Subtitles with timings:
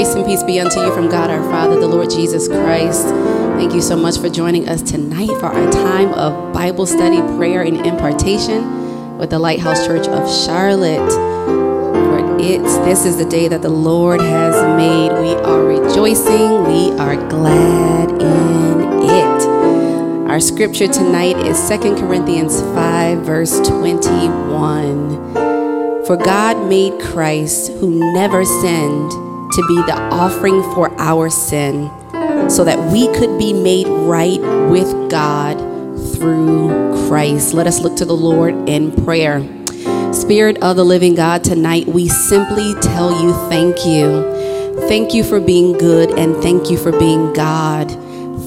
[0.00, 3.04] Grace and peace be unto you from God our Father, the Lord Jesus Christ.
[3.04, 7.60] Thank you so much for joining us tonight for our time of Bible study, prayer,
[7.60, 11.12] and impartation with the Lighthouse Church of Charlotte.
[11.12, 15.12] For this is the day that the Lord has made.
[15.20, 20.30] We are rejoicing, we are glad in it.
[20.30, 25.34] Our scripture tonight is 2 Corinthians 5, verse 21.
[26.06, 31.90] For God made Christ, who never sinned, to be the offering for our sin,
[32.50, 35.58] so that we could be made right with God
[36.14, 36.68] through
[37.08, 37.54] Christ.
[37.54, 39.40] Let us look to the Lord in prayer.
[40.12, 44.24] Spirit of the living God, tonight we simply tell you thank you.
[44.88, 47.90] Thank you for being good and thank you for being God.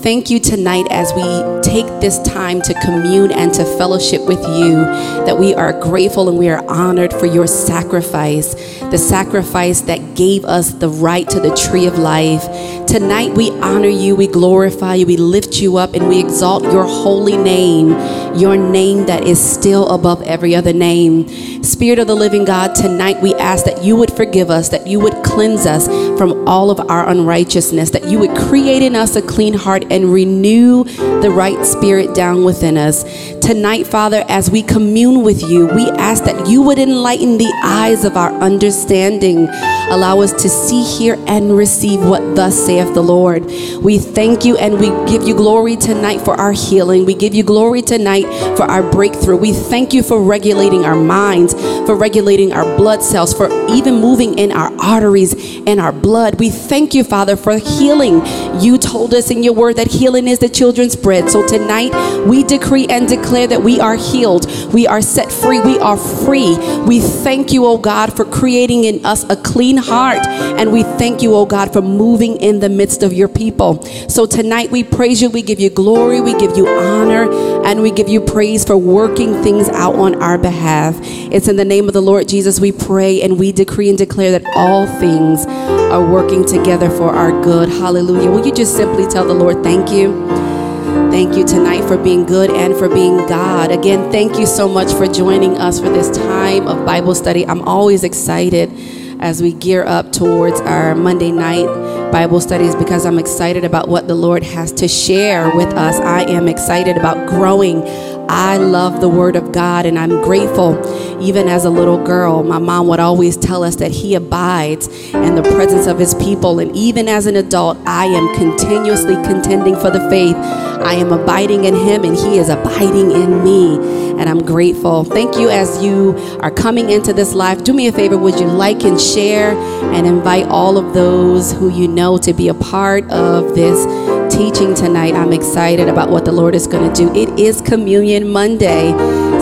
[0.03, 1.23] Thank you tonight as we
[1.61, 6.37] take this time to commune and to fellowship with you, that we are grateful and
[6.37, 11.55] we are honored for your sacrifice, the sacrifice that gave us the right to the
[11.55, 12.43] tree of life.
[12.93, 16.83] Tonight we honor you, we glorify you, we lift you up, and we exalt your
[16.83, 17.89] holy name,
[18.37, 21.27] your name that is still above every other name.
[21.63, 24.99] Spirit of the living God, tonight we ask that you would forgive us, that you
[24.99, 25.87] would cleanse us
[26.19, 30.13] from all of our unrighteousness, that you would create in us a clean heart and
[30.13, 33.03] renew the right spirit down within us.
[33.43, 38.05] Tonight, Father, as we commune with you, we ask that you would enlighten the eyes
[38.05, 39.49] of our understanding.
[39.89, 43.43] Allow us to see, hear, and receive what thus saith the Lord.
[43.81, 47.05] We thank you and we give you glory tonight for our healing.
[47.05, 48.23] We give you glory tonight
[48.55, 49.35] for our breakthrough.
[49.35, 51.53] We thank you for regulating our minds,
[51.85, 55.33] for regulating our blood cells, for even moving in our arteries
[55.67, 56.39] and our blood.
[56.39, 58.21] We thank you, Father, for healing.
[58.61, 61.29] You told us in your word that healing is the children's bread.
[61.29, 61.93] So tonight
[62.25, 66.55] we decree and declare that we are healed, we are set free, we are free.
[66.85, 70.25] We thank you, oh God, for creating in us a clean heart.
[70.27, 73.81] And we thank you, oh God, for moving in the midst of your people.
[74.07, 77.31] So tonight we praise you, we give you glory, we give you honor,
[77.65, 80.95] and we give you praise for working things out on our behalf.
[81.01, 84.37] It's in the name of the Lord Jesus we pray and we decree and declare
[84.37, 87.69] that all things are working together for our good.
[87.69, 88.29] Hallelujah.
[88.29, 90.52] Will you just simply tell the Lord, thank you?
[90.93, 93.71] Thank you tonight for being good and for being God.
[93.71, 97.47] Again, thank you so much for joining us for this time of Bible study.
[97.47, 98.71] I'm always excited
[99.19, 101.65] as we gear up towards our Monday night
[102.11, 105.95] Bible studies because I'm excited about what the Lord has to share with us.
[105.99, 107.81] I am excited about growing.
[108.29, 110.79] I love the Word of God and I'm grateful.
[111.21, 115.35] Even as a little girl, my mom would always tell us that He abides in
[115.35, 116.59] the presence of His people.
[116.59, 120.35] And even as an adult, I am continuously contending for the faith.
[120.35, 123.77] I am abiding in Him and He is abiding in me.
[124.19, 125.03] And I'm grateful.
[125.03, 127.63] Thank you as you are coming into this life.
[127.63, 129.53] Do me a favor, would you like and share
[129.93, 133.85] and invite all of those who you know to be a part of this
[134.33, 135.13] teaching tonight.
[135.13, 137.13] I'm excited about what the Lord is going to do.
[137.13, 138.91] It is Communion Monday.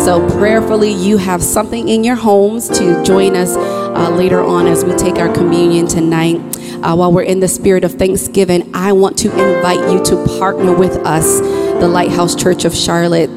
[0.04, 4.84] So, prayerfully, you have something in your homes to join us uh, later on as
[4.84, 6.40] we take our communion tonight.
[6.84, 10.78] Uh, while we're in the spirit of Thanksgiving, I want to invite you to partner
[10.78, 13.30] with us, the Lighthouse Church of Charlotte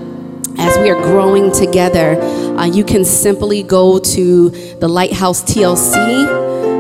[0.58, 2.20] as we are growing together,
[2.56, 6.28] uh, you can simply go to the Lighthouse TLC.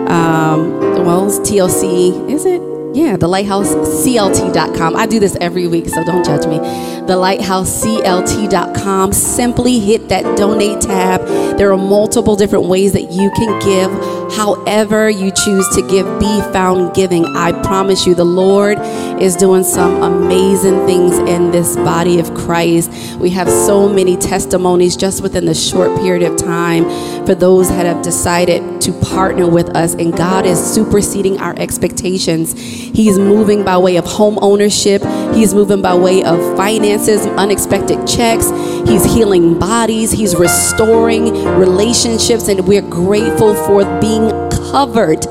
[0.08, 2.73] Um, well, TLC, is it?
[2.94, 4.94] Yeah, the lighthouseclt.com.
[4.94, 6.58] I do this every week, so don't judge me.
[6.58, 9.12] The lighthouseclt.com.
[9.12, 11.26] Simply hit that donate tab.
[11.58, 13.90] There are multiple different ways that you can give.
[14.36, 17.24] However, you choose to give, be found giving.
[17.36, 18.78] I promise you, the Lord
[19.20, 22.90] is doing some amazing things in this body of Christ.
[23.16, 26.84] We have so many testimonies just within the short period of time
[27.26, 32.52] for those that have decided to partner with us, and God is superseding our expectations.
[32.52, 35.02] He's moving by way of home ownership,
[35.34, 38.50] He's moving by way of finances, unexpected checks.
[38.88, 44.30] He's healing bodies, He's restoring relationships, and we're grateful for being
[44.70, 45.26] covered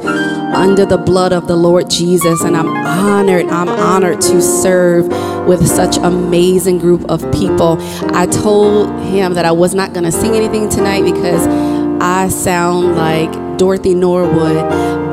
[0.53, 2.41] under the blood of the Lord Jesus.
[2.41, 5.07] And I'm honored, I'm honored to serve
[5.47, 7.77] with such amazing group of people.
[8.15, 11.45] I told him that I was not going to sing anything tonight because
[12.05, 14.69] I sound like Dorothy Norwood,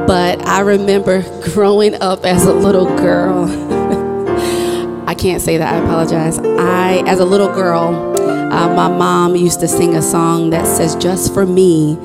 [0.09, 1.23] but I remember
[1.53, 3.45] growing up as a little girl.
[5.09, 6.41] I can't say that, I apologize.
[6.41, 10.97] I, as a little girl, uh, my mom used to sing a song that says,
[10.97, 11.97] Just for me,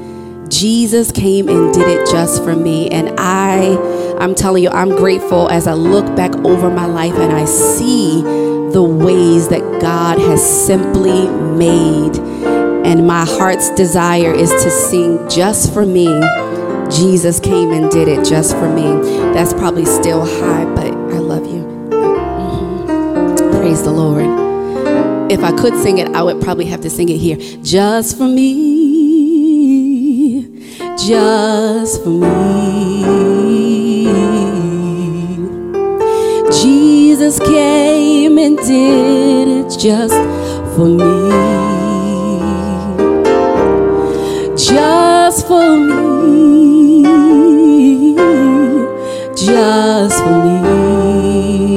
[0.49, 2.87] Jesus came and did it just for me.
[2.91, 3.75] And I,
[4.19, 8.21] I'm telling you, I'm grateful as I look back over my life and I see
[8.21, 12.24] the ways that God has simply made.
[12.85, 16.07] And my heart's desire is to sing just for me
[16.89, 18.83] Jesus came and did it just for me.
[19.33, 21.63] That's probably still high, but I love you.
[21.89, 23.51] Mhm.
[23.59, 24.27] Praise the Lord.
[25.31, 27.37] If I could sing it, I would probably have to sing it here.
[27.63, 28.47] Just for me,
[30.97, 33.05] just for me.
[36.51, 40.13] Jesus came and did it just
[40.75, 41.64] for me.
[44.67, 47.03] Just for me.
[49.35, 51.75] Just for me.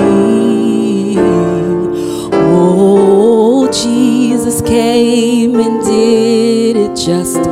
[2.33, 7.45] Oh, Jesus came and did it just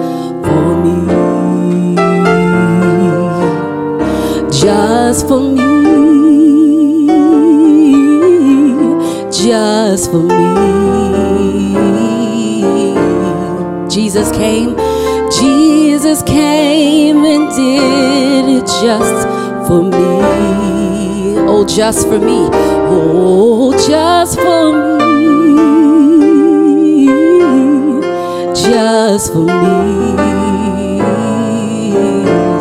[0.43, 0.97] for me.
[4.51, 7.07] Just for me.
[9.31, 10.55] Just for me.
[13.91, 14.86] Jesus came.
[16.57, 19.29] Came and did it just
[19.69, 21.37] for me.
[21.47, 22.49] Oh, just for me.
[22.89, 25.17] Oh, just for me.
[28.55, 30.17] Just for me.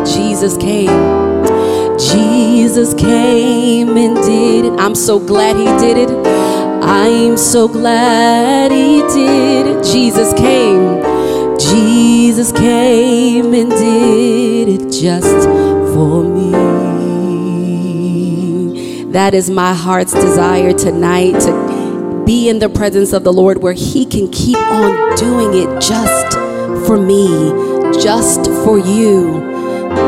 [0.04, 1.96] Jesus came.
[1.98, 4.78] Jesus came and did it.
[4.78, 6.10] I'm so glad he did it.
[6.82, 9.82] I'm so glad he did it.
[9.82, 11.05] Jesus came.
[11.58, 15.48] Jesus came and did it just
[15.94, 16.52] for me.
[19.12, 23.72] That is my heart's desire tonight to be in the presence of the Lord where
[23.72, 26.32] He can keep on doing it just
[26.86, 27.28] for me,
[28.02, 29.55] just for you.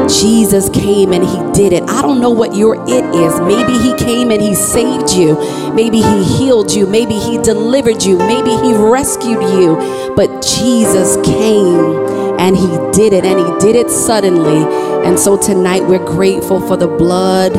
[0.08, 1.82] Jesus came and he did it.
[1.88, 3.40] I don't know what your it is.
[3.40, 5.36] Maybe he came and he saved you.
[5.74, 6.86] Maybe he healed you.
[6.86, 8.18] Maybe he delivered you.
[8.18, 10.12] Maybe he rescued you.
[10.16, 12.06] But Jesus came
[12.40, 14.64] and he did it and he did it suddenly.
[15.06, 17.52] And so tonight we're grateful for the blood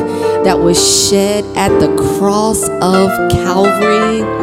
[0.44, 4.40] that was shed at the cross of Calvary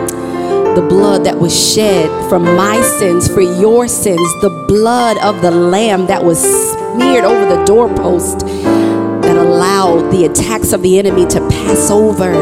[0.76, 5.50] the blood that was shed from my sins for your sins, the blood of the
[5.50, 11.40] Lamb that was smeared over the doorpost that allowed the attacks of the enemy to
[11.48, 12.34] pass over.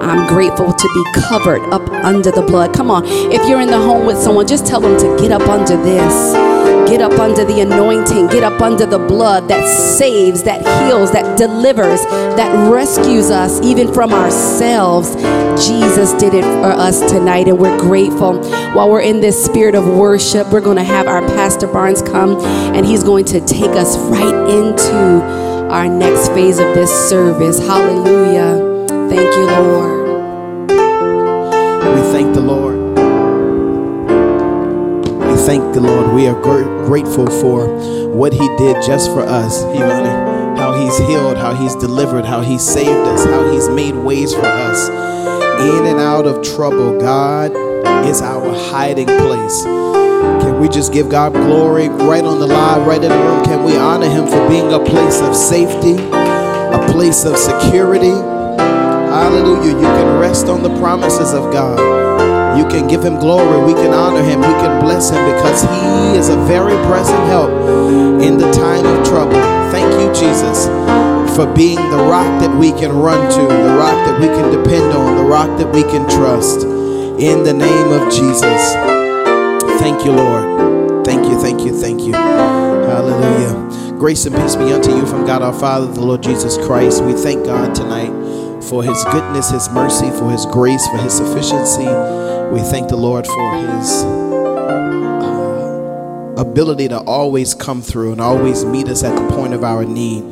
[0.00, 2.72] I'm grateful to be covered up under the blood.
[2.72, 5.48] Come on, if you're in the home with someone, just tell them to get up
[5.48, 6.55] under this.
[6.86, 8.28] Get up under the anointing.
[8.28, 12.04] Get up under the blood that saves, that heals, that delivers,
[12.36, 15.14] that rescues us even from ourselves.
[15.66, 18.38] Jesus did it for us tonight, and we're grateful.
[18.72, 22.38] While we're in this spirit of worship, we're going to have our Pastor Barnes come,
[22.74, 25.22] and he's going to take us right into
[25.70, 27.58] our next phase of this service.
[27.58, 28.86] Hallelujah.
[29.08, 30.68] Thank you, Lord.
[30.68, 32.85] We thank the Lord.
[35.46, 36.12] Thank the Lord.
[36.12, 37.68] We are gr- grateful for
[38.08, 39.62] what He did just for us.
[39.62, 40.58] Ivana.
[40.58, 44.44] How He's healed, how He's delivered, how He saved us, how He's made ways for
[44.44, 44.88] us.
[45.60, 47.52] In and out of trouble, God
[48.06, 49.62] is our hiding place.
[49.62, 53.44] Can we just give God glory right on the live, right in the room?
[53.44, 58.10] Can we honor Him for being a place of safety, a place of security?
[58.10, 59.74] Hallelujah.
[59.76, 61.95] You can rest on the promises of God.
[62.66, 63.64] You can give him glory.
[63.64, 64.40] We can honor him.
[64.40, 67.50] We can bless him because he is a very present help
[68.20, 69.38] in the time of trouble.
[69.70, 70.66] Thank you, Jesus,
[71.36, 74.92] for being the rock that we can run to, the rock that we can depend
[74.92, 76.64] on, the rock that we can trust.
[76.64, 78.72] In the name of Jesus.
[79.78, 81.06] Thank you, Lord.
[81.06, 82.14] Thank you, thank you, thank you.
[82.14, 83.94] Hallelujah.
[83.96, 87.04] Grace and peace be unto you from God our Father, the Lord Jesus Christ.
[87.04, 88.10] We thank God tonight
[88.64, 92.35] for his goodness, his mercy, for his grace, for his sufficiency.
[92.52, 94.34] We thank the Lord for his uh,
[96.38, 100.22] ability to always come through and always meet us at the point of our need.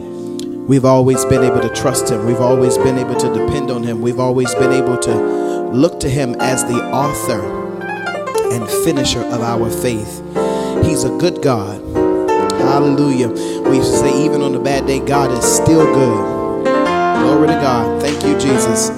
[0.68, 2.24] We've always been able to trust him.
[2.24, 4.00] We've always been able to depend on him.
[4.00, 5.14] We've always been able to
[5.72, 7.42] look to him as the author
[8.52, 10.22] and finisher of our faith.
[10.84, 11.80] He's a good God.
[12.52, 13.28] Hallelujah.
[13.68, 16.64] We say, even on a bad day, God is still good.
[16.64, 18.00] Glory to God.
[18.00, 18.88] Thank you, Jesus.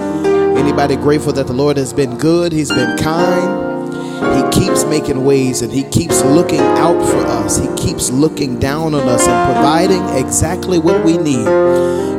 [0.57, 2.53] Anybody grateful that the Lord has been good?
[2.53, 3.67] He's been kind.
[4.17, 7.59] He keeps making ways and He keeps looking out for us.
[7.59, 11.45] He keeps looking down on us and providing exactly what we need.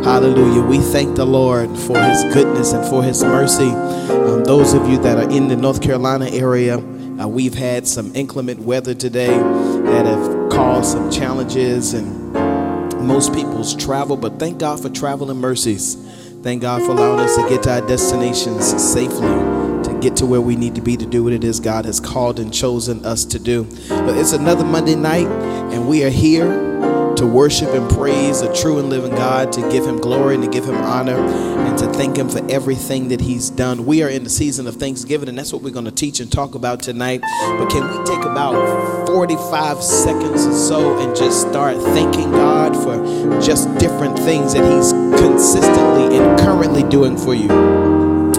[0.05, 0.61] Hallelujah.
[0.61, 3.69] We thank the Lord for His goodness and for His mercy.
[3.69, 8.15] Um, those of you that are in the North Carolina area, uh, we've had some
[8.15, 12.33] inclement weather today that have caused some challenges and
[13.05, 15.95] most people's travel, but thank God for travel and mercies.
[16.47, 20.39] Thank God for allowing us to get to our destinations safely, to get to where
[20.39, 23.25] we need to be to do what it is God has called and chosen us
[23.25, 23.65] to do.
[23.89, 25.27] But it's another Monday night,
[25.73, 26.47] and we are here
[27.17, 30.49] to worship and praise the true and living God, to give him glory and to
[30.49, 33.85] give him honor, and to thank him for everything that he's done.
[33.85, 36.31] We are in the season of Thanksgiving, and that's what we're going to teach and
[36.31, 37.21] talk about tonight.
[37.21, 43.41] But can we take about 45 seconds or so and just start thanking God for
[43.41, 47.49] just different things that he's consistently and currently doing for you?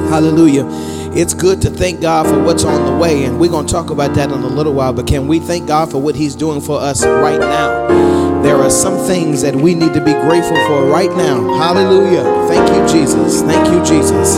[0.08, 0.66] Hallelujah.
[1.14, 3.90] It's good to thank God for what's on the way, and we're going to talk
[3.90, 4.92] about that in a little while.
[4.92, 8.17] But can we thank God for what He's doing for us right now?
[8.42, 11.42] There are some things that we need to be grateful for right now.
[11.58, 12.22] Hallelujah.
[12.48, 13.42] Thank you, Jesus.
[13.42, 14.36] Thank you, Jesus.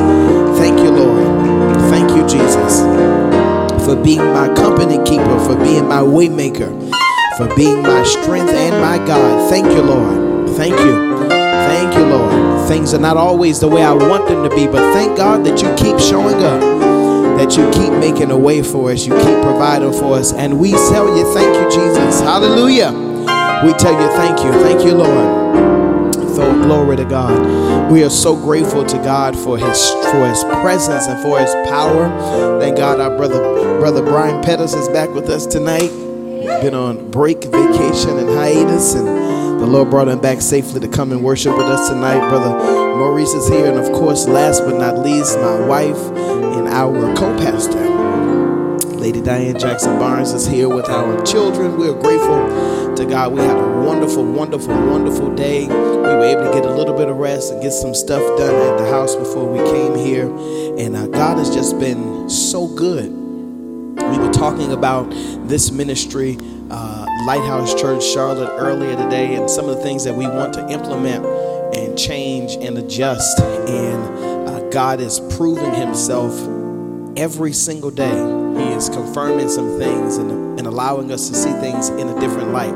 [0.59, 1.27] Thank you, Lord.
[1.91, 2.81] Thank you, Jesus,
[3.85, 6.71] for being my company keeper, for being my waymaker,
[7.37, 9.51] for being my strength and my God.
[9.51, 10.49] Thank you, Lord.
[10.57, 11.29] Thank you.
[11.29, 12.69] Thank you, Lord.
[12.69, 15.61] Things are not always the way I want them to be, but thank God that
[15.63, 16.61] you keep showing up,
[17.39, 20.71] that you keep making a way for us, you keep providing for us, and we
[20.71, 22.21] tell you thank you, Jesus.
[22.21, 23.10] Hallelujah.
[23.65, 24.53] We tell you thank you.
[24.63, 26.15] Thank you, Lord.
[26.35, 27.93] So glory to God.
[27.93, 32.59] We are so grateful to God for his for his presence and for his power.
[32.59, 35.91] Thank God our brother brother Brian Pettis is back with us tonight.
[36.63, 39.07] Been on break, vacation, and hiatus, and
[39.61, 42.31] the Lord brought him back safely to come and worship with us tonight.
[42.31, 42.57] Brother
[42.97, 47.90] Maurice is here, and of course, last but not least, my wife and our co-pastor.
[49.11, 51.77] Lady Diane Jackson Barnes is here with our children.
[51.77, 53.33] We are grateful to God.
[53.33, 55.67] We had a wonderful, wonderful, wonderful day.
[55.67, 58.55] We were able to get a little bit of rest and get some stuff done
[58.55, 60.27] at the house before we came here.
[60.79, 63.11] And uh, God has just been so good.
[63.11, 65.11] We were talking about
[65.49, 66.39] this ministry,
[66.71, 70.69] uh, Lighthouse Church Charlotte, earlier today, and some of the things that we want to
[70.69, 71.27] implement
[71.75, 73.41] and change and adjust.
[73.41, 76.33] And uh, God is proving Himself
[77.17, 78.40] every single day.
[78.81, 82.73] Is confirming some things and, and allowing us to see things in a different light.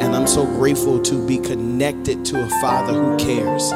[0.00, 3.70] And I'm so grateful to be connected to a Father who cares,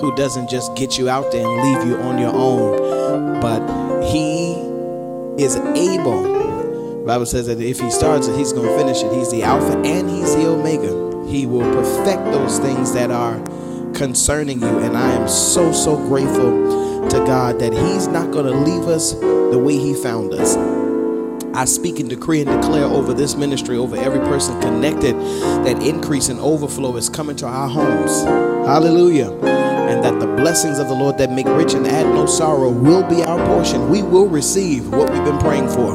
[0.00, 3.60] who doesn't just get you out there and leave you on your own, but
[4.12, 4.52] He
[5.42, 7.04] is able.
[7.04, 9.12] Bible says that if He starts it, He's going to finish it.
[9.12, 11.28] He's the Alpha and He's the Omega.
[11.28, 13.40] He will perfect those things that are
[13.92, 14.78] concerning you.
[14.78, 19.14] And I am so, so grateful to God that He's not going to leave us
[19.14, 20.71] the way He found us.
[21.54, 25.14] I speak and decree and declare over this ministry, over every person connected,
[25.64, 28.22] that increase and overflow is coming to our homes.
[28.66, 29.30] Hallelujah.
[29.30, 33.06] And that the blessings of the Lord that make rich and add no sorrow will
[33.06, 33.90] be our portion.
[33.90, 35.92] We will receive what we've been praying for.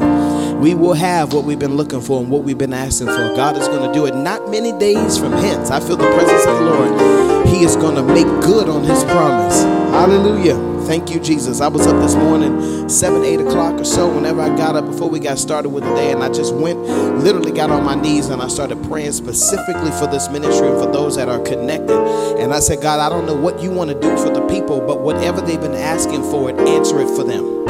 [0.58, 3.34] We will have what we've been looking for and what we've been asking for.
[3.34, 5.70] God is going to do it not many days from hence.
[5.70, 7.46] I feel the presence of the Lord.
[7.48, 9.62] He is going to make good on his promise.
[9.90, 10.77] Hallelujah.
[10.88, 11.60] Thank you, Jesus.
[11.60, 15.10] I was up this morning, 7, 8 o'clock or so, whenever I got up before
[15.10, 18.30] we got started with the day, and I just went, literally got on my knees,
[18.30, 21.94] and I started praying specifically for this ministry and for those that are connected.
[22.38, 24.80] And I said, God, I don't know what you want to do for the people,
[24.80, 27.66] but whatever they've been asking for it, answer it for them.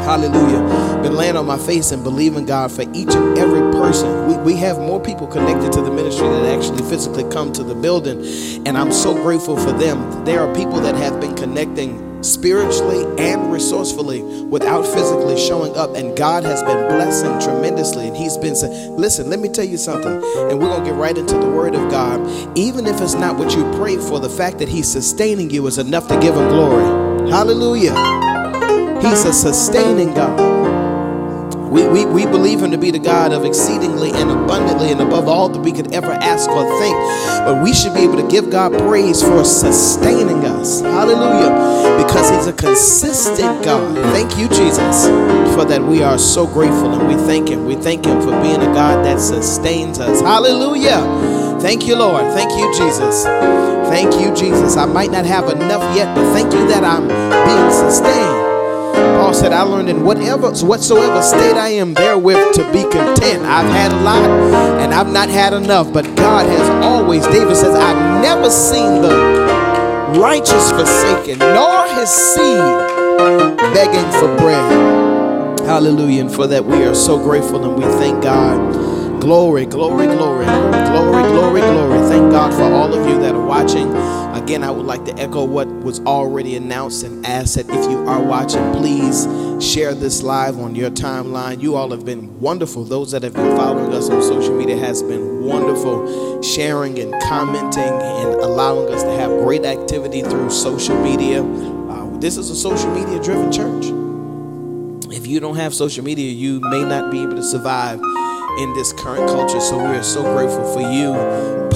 [0.00, 1.02] Hallelujah.
[1.02, 4.28] Been laying on my face and believing God for each and every person.
[4.28, 7.74] We, we have more people connected to the ministry that actually physically come to the
[7.74, 8.24] building.
[8.66, 10.24] And I'm so grateful for them.
[10.24, 15.94] There are people that have been connecting spiritually and resourcefully without physically showing up.
[15.96, 18.08] And God has been blessing tremendously.
[18.08, 20.12] And He's been saying, listen, let me tell you something.
[20.12, 22.20] And we're going to get right into the Word of God.
[22.56, 25.78] Even if it's not what you prayed for, the fact that He's sustaining you is
[25.78, 27.30] enough to give Him glory.
[27.30, 27.94] Hallelujah.
[29.00, 30.60] He's a sustaining God.
[31.70, 35.28] We, we, we believe him to be the God of exceedingly and abundantly and above
[35.28, 36.96] all that we could ever ask or think.
[37.46, 40.80] But we should be able to give God praise for sustaining us.
[40.80, 41.69] Hallelujah.
[42.50, 43.96] A consistent God.
[44.12, 45.06] Thank you, Jesus,
[45.54, 47.64] for that we are so grateful and we thank him.
[47.64, 50.20] We thank him for being a God that sustains us.
[50.20, 50.98] Hallelujah.
[51.60, 52.24] Thank you, Lord.
[52.34, 53.22] Thank you, Jesus.
[53.88, 54.76] Thank you, Jesus.
[54.76, 58.40] I might not have enough yet, but thank you that I'm being sustained.
[59.20, 63.44] Paul said, I learned in whatever whatsoever state I am therewith to be content.
[63.44, 64.28] I've had a lot
[64.80, 69.49] and I've not had enough, but God has always, David says, I've never seen the
[70.18, 72.58] righteous forsaken, nor his seed
[73.74, 75.60] begging for bread.
[75.60, 76.22] Hallelujah.
[76.22, 79.20] And for that we are so grateful and we thank God.
[79.20, 81.98] Glory, glory, glory, glory, glory, glory.
[82.08, 83.94] Thank God for all of you that are watching.
[84.34, 87.98] Again, I would like to echo what was already announced and ask that if you
[88.08, 89.26] are watching, please
[89.60, 91.60] share this live on your timeline.
[91.60, 92.84] You all have been wonderful.
[92.84, 97.82] Those that have been following us on social media has been wonderful, sharing and commenting
[97.82, 101.42] and allowing us to have great activity through social media.
[101.42, 103.86] Uh, this is a social media driven church.
[105.12, 108.00] If you don't have social media, you may not be able to survive
[108.58, 109.60] in this current culture.
[109.60, 111.12] So we are so grateful for you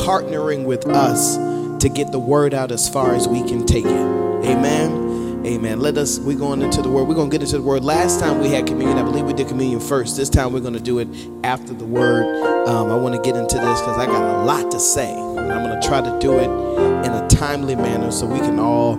[0.05, 1.37] partnering with us
[1.83, 3.91] to get the word out as far as we can take it.
[3.91, 5.04] Amen.
[5.47, 5.79] Amen.
[5.79, 7.05] Let us, we're going into the word.
[7.05, 7.85] We're going to get into the word.
[7.85, 10.17] Last time we had communion, I believe we did communion first.
[10.17, 11.09] This time we're going to do it
[11.45, 12.25] after the word.
[12.67, 15.13] Um, I want to get into this because I got a lot to say.
[15.13, 18.59] And I'm going to try to do it in a timely manner so we can
[18.59, 18.97] all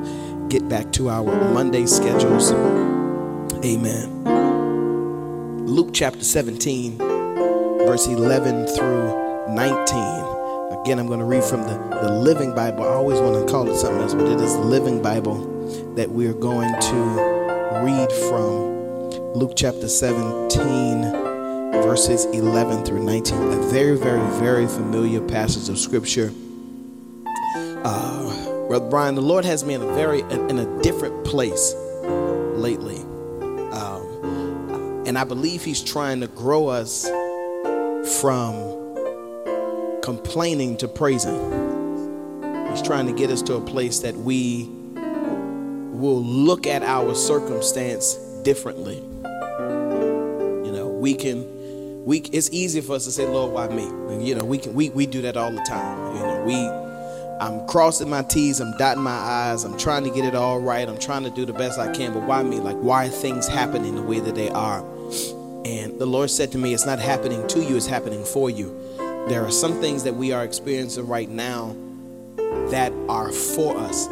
[0.47, 2.51] get back to our Monday schedules.
[3.65, 4.23] Amen.
[5.65, 10.79] Luke chapter 17, verse 11 through 19.
[10.79, 12.83] Again, I'm going to read from the, the Living Bible.
[12.83, 15.54] I always want to call it something else, but it is the Living Bible
[15.95, 17.35] that we're going to
[17.83, 18.75] read from
[19.33, 21.01] Luke chapter 17,
[21.83, 23.37] verses 11 through 19.
[23.37, 26.31] A very, very, very familiar passage of Scripture.
[27.83, 31.73] Uh, Brother Brian, the Lord has me in a very in a different place
[32.55, 32.97] lately,
[33.71, 37.07] um, and I believe He's trying to grow us
[38.19, 38.55] from
[40.01, 41.39] complaining to praising.
[42.71, 44.74] He's trying to get us to a place that we
[46.05, 48.97] will look at our circumstance differently.
[48.97, 53.85] You know, we can we it's easy for us to say, Lord, why me?
[54.25, 56.15] you know, we can we we do that all the time.
[56.15, 56.85] You know, we
[57.41, 60.87] I'm crossing my T's, I'm dotting my I's, I'm trying to get it all right,
[60.87, 62.59] I'm trying to do the best I can, but why me?
[62.59, 64.79] Like why things happening the way that they are?
[65.65, 68.73] And the Lord said to me, It's not happening to you, it's happening for you.
[69.27, 71.75] There are some things that we are experiencing right now
[72.69, 74.07] that are for us.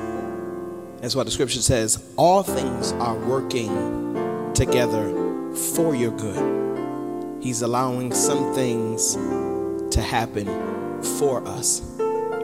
[1.04, 2.02] That's what the scripture says.
[2.16, 7.44] All things are working together for your good.
[7.44, 9.16] He's allowing some things
[9.94, 10.46] to happen
[11.20, 11.82] for us.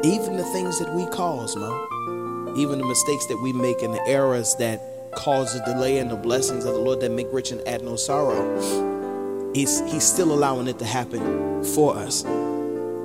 [0.03, 2.53] Even the things that we cause, Mo.
[2.57, 4.81] Even the mistakes that we make and the errors that
[5.15, 7.95] cause the delay and the blessings of the Lord that make rich and add no
[7.95, 9.53] sorrow.
[9.53, 12.23] He's, he's still allowing it to happen for us.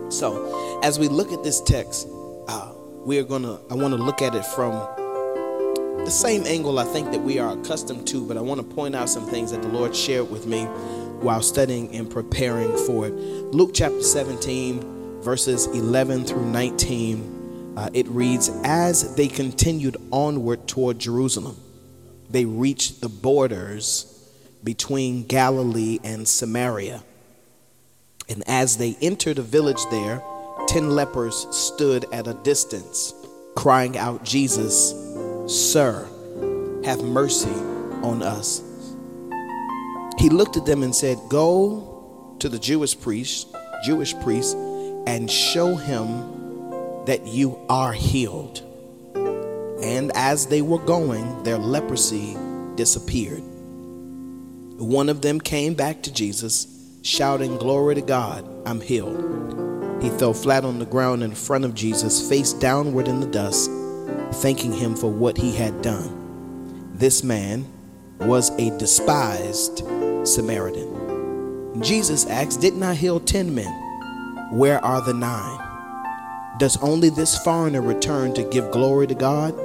[0.09, 2.09] So, as we look at this text,
[2.49, 2.73] uh,
[3.05, 3.61] we are gonna.
[3.71, 4.73] I want to look at it from
[5.99, 8.95] the same angle I think that we are accustomed to, but I want to point
[8.95, 10.65] out some things that the Lord shared with me
[11.25, 13.13] while studying and preparing for it.
[13.13, 17.75] Luke chapter 17, verses 11 through 19.
[17.77, 21.57] Uh, it reads, As they continued onward toward Jerusalem,
[22.29, 24.11] they reached the borders
[24.63, 27.03] between Galilee and Samaria.
[28.29, 30.23] And as they entered a village there,
[30.67, 33.15] ten lepers stood at a distance,
[33.55, 34.93] crying out, Jesus,
[35.47, 36.09] Sir,
[36.85, 37.55] have mercy
[38.03, 38.63] on us.
[40.19, 43.55] He looked at them and said, Go to the Jewish priest,
[43.85, 44.57] Jewish priest,
[45.07, 48.63] and show him that you are healed.
[49.83, 52.37] And as they were going, their leprosy
[52.75, 53.43] disappeared.
[54.79, 56.69] One of them came back to Jesus
[57.03, 60.03] shouting, Glory to God, I'm healed.
[60.03, 63.71] He fell flat on the ground in front of Jesus, face downward in the dust,
[64.33, 66.93] thanking him for what he had done.
[66.95, 67.67] This man
[68.21, 69.79] was a despised
[70.27, 71.83] Samaritan.
[71.83, 73.73] Jesus asked, Didn't I heal ten men?
[74.53, 75.61] Where are the nine?
[76.59, 79.59] Does only this foreigner return to give glory to God?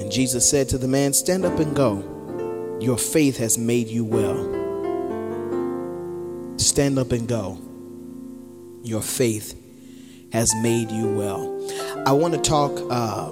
[0.00, 2.78] And Jesus said to the man, Stand up and go.
[2.80, 4.62] Your faith has made you well
[6.62, 7.58] stand up and go.
[8.82, 9.58] Your faith
[10.32, 11.60] has made you well.
[12.06, 13.30] I want to talk, uh,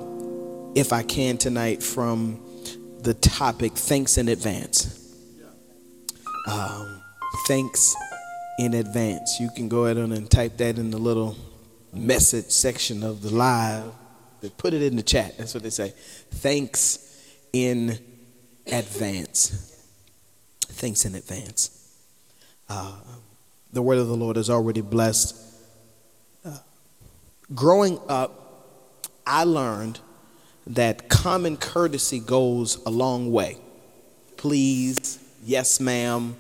[0.75, 2.41] if I can, tonight from
[3.01, 4.97] the topic thanks in advance.
[6.47, 7.03] Um,
[7.47, 7.95] thanks
[8.59, 9.41] in advance.
[9.41, 11.37] You can go ahead and type that in the little
[11.93, 13.93] message section of the live.
[14.41, 15.37] They put it in the chat.
[15.39, 15.93] That's what they say.
[16.31, 17.99] Thanks in
[18.71, 19.67] advance.
[20.63, 21.95] Thanks in advance.
[22.69, 22.93] Uh,
[23.73, 25.37] the word of the Lord is already blessed.
[26.45, 26.59] Uh,
[27.55, 28.67] growing up,
[29.27, 30.01] I learned
[30.67, 33.59] that common courtesy goes a long way.
[34.37, 36.37] Please, yes, ma'am,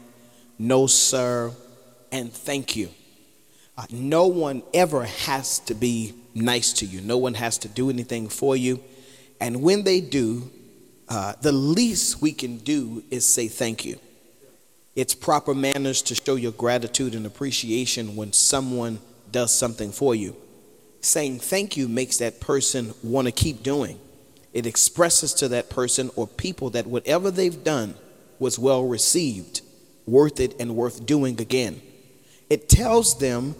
[0.58, 1.52] no, sir,
[2.12, 2.88] and thank you.
[3.76, 7.90] Uh, no one ever has to be nice to you, no one has to do
[7.90, 8.82] anything for you.
[9.40, 10.50] And when they do,
[11.08, 13.98] uh, the least we can do is say thank you.
[14.94, 19.00] It's proper manners to show your gratitude and appreciation when someone
[19.32, 20.36] does something for you.
[21.00, 23.98] Saying thank you makes that person want to keep doing.
[24.52, 27.94] It expresses to that person or people that whatever they've done
[28.38, 29.60] was well received,
[30.06, 31.80] worth it, and worth doing again.
[32.48, 33.54] It tells them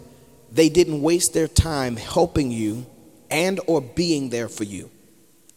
[0.51, 2.85] they didn't waste their time helping you
[3.29, 4.91] and or being there for you.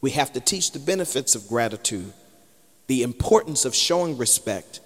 [0.00, 2.12] We have to teach the benefits of gratitude,
[2.86, 4.80] the importance of showing respect,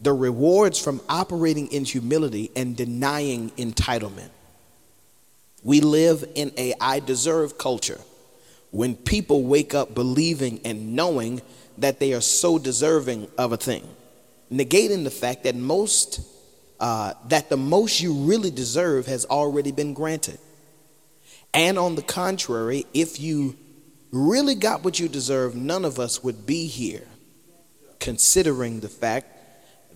[0.00, 4.30] the rewards from operating in humility and denying entitlement.
[5.62, 8.00] We live in a I deserve culture
[8.74, 11.40] when people wake up believing and knowing
[11.78, 13.86] that they are so deserving of a thing,
[14.50, 16.20] negating the fact that most
[16.80, 20.40] uh, that the most you really deserve has already been granted.
[21.54, 23.56] And on the contrary, if you
[24.10, 27.06] really got what you deserve, none of us would be here,
[28.00, 29.28] considering the fact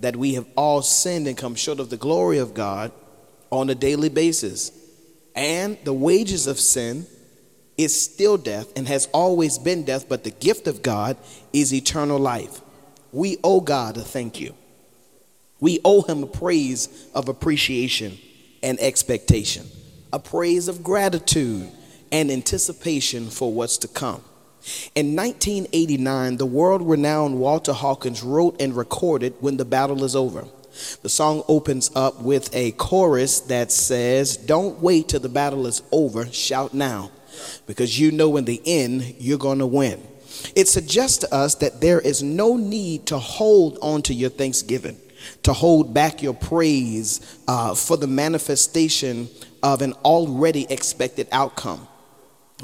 [0.03, 2.93] that we have all sinned and come short of the glory of God
[3.51, 4.71] on a daily basis.
[5.35, 7.09] And the wages of sin
[7.79, 11.17] is still death and has always been death, but the gift of God
[11.53, 12.61] is eternal life.
[13.13, 14.55] We owe God a thank you.
[15.61, 18.19] We owe him a praise of appreciation
[18.63, 19.67] and expectation
[20.13, 21.69] a praise of gratitude
[22.11, 24.23] and anticipation for what's to come.
[24.95, 30.47] In 1989, the world renowned Walter Hawkins wrote and recorded When the Battle is Over.
[31.03, 35.83] The song opens up with a chorus that says, Don't wait till the battle is
[35.91, 37.11] over, shout now,
[37.67, 40.03] because you know in the end you're going to win.
[40.55, 44.99] It suggests to us that there is no need to hold on to your thanksgiving,
[45.43, 49.29] to hold back your praise uh, for the manifestation
[49.63, 51.89] of an already expected outcome,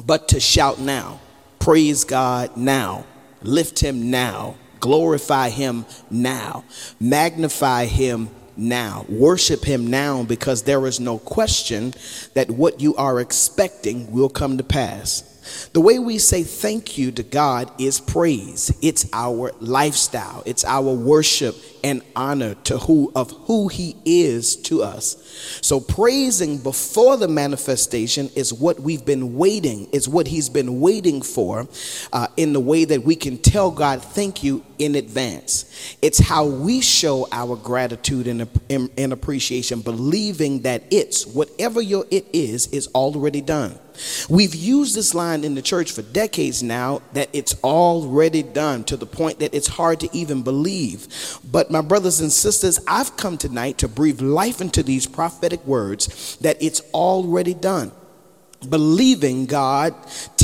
[0.04, 1.20] but to shout now,
[1.58, 3.04] praise God now,
[3.42, 6.64] lift Him now, glorify Him now,
[7.00, 11.94] magnify Him now, worship Him now, because there is no question
[12.34, 15.33] that what you are expecting will come to pass.
[15.72, 18.76] The way we say thank you to God is praise.
[18.82, 20.42] It's our lifestyle.
[20.46, 25.16] It's our worship and honor to who of who he is to us.
[25.60, 31.20] So praising before the manifestation is what we've been waiting, is what he's been waiting
[31.20, 31.68] for
[32.12, 35.96] uh, in the way that we can tell God thank you in advance.
[36.00, 42.26] It's how we show our gratitude and, and appreciation, believing that it's whatever your it
[42.32, 43.78] is, is already done.
[44.28, 48.96] We've used this line in the church for decades now that it's already done to
[48.96, 51.08] the point that it's hard to even believe.
[51.50, 56.36] But, my brothers and sisters, I've come tonight to breathe life into these prophetic words
[56.40, 57.92] that it's already done
[58.68, 59.94] believing God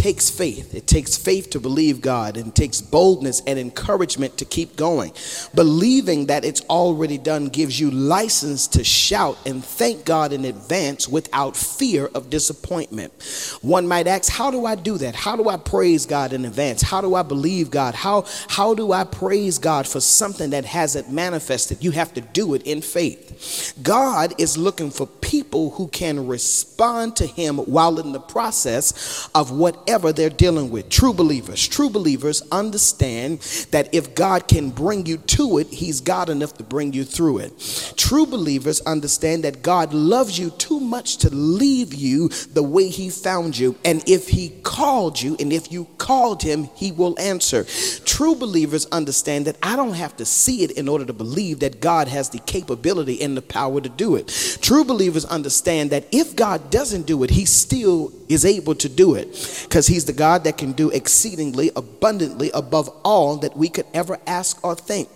[0.00, 0.74] takes faith.
[0.74, 5.12] It takes faith to believe God and takes boldness and encouragement to keep going.
[5.54, 11.06] Believing that it's already done gives you license to shout and thank God in advance
[11.06, 13.12] without fear of disappointment.
[13.60, 15.14] One might ask, how do I do that?
[15.14, 16.80] How do I praise God in advance?
[16.80, 17.94] How do I believe God?
[17.94, 21.84] How how do I praise God for something that hasn't manifested?
[21.84, 23.74] You have to do it in faith.
[23.82, 29.50] God is looking for people who can respond to him while in the process of
[29.50, 30.88] whatever they're dealing with.
[30.88, 36.30] True believers, true believers understand that if God can bring you to it, He's God
[36.30, 37.94] enough to bring you through it.
[37.96, 43.10] True believers understand that God loves you too much to leave you the way He
[43.10, 43.76] found you.
[43.84, 47.64] And if He called you, and if you called Him, He will answer.
[48.04, 51.80] True believers understand that I don't have to see it in order to believe that
[51.80, 54.28] God has the capability and the power to do it.
[54.60, 59.14] True believers understand that if God doesn't do it, He still is able to do
[59.14, 59.28] it
[59.64, 64.18] because he's the God that can do exceedingly abundantly above all that we could ever
[64.26, 65.08] ask or think.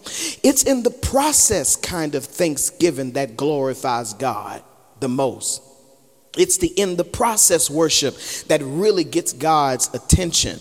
[0.42, 4.62] It's in the process kind of thanksgiving that glorifies God
[5.00, 5.62] the most.
[6.36, 8.16] It's the in the process worship
[8.48, 10.58] that really gets God's attention.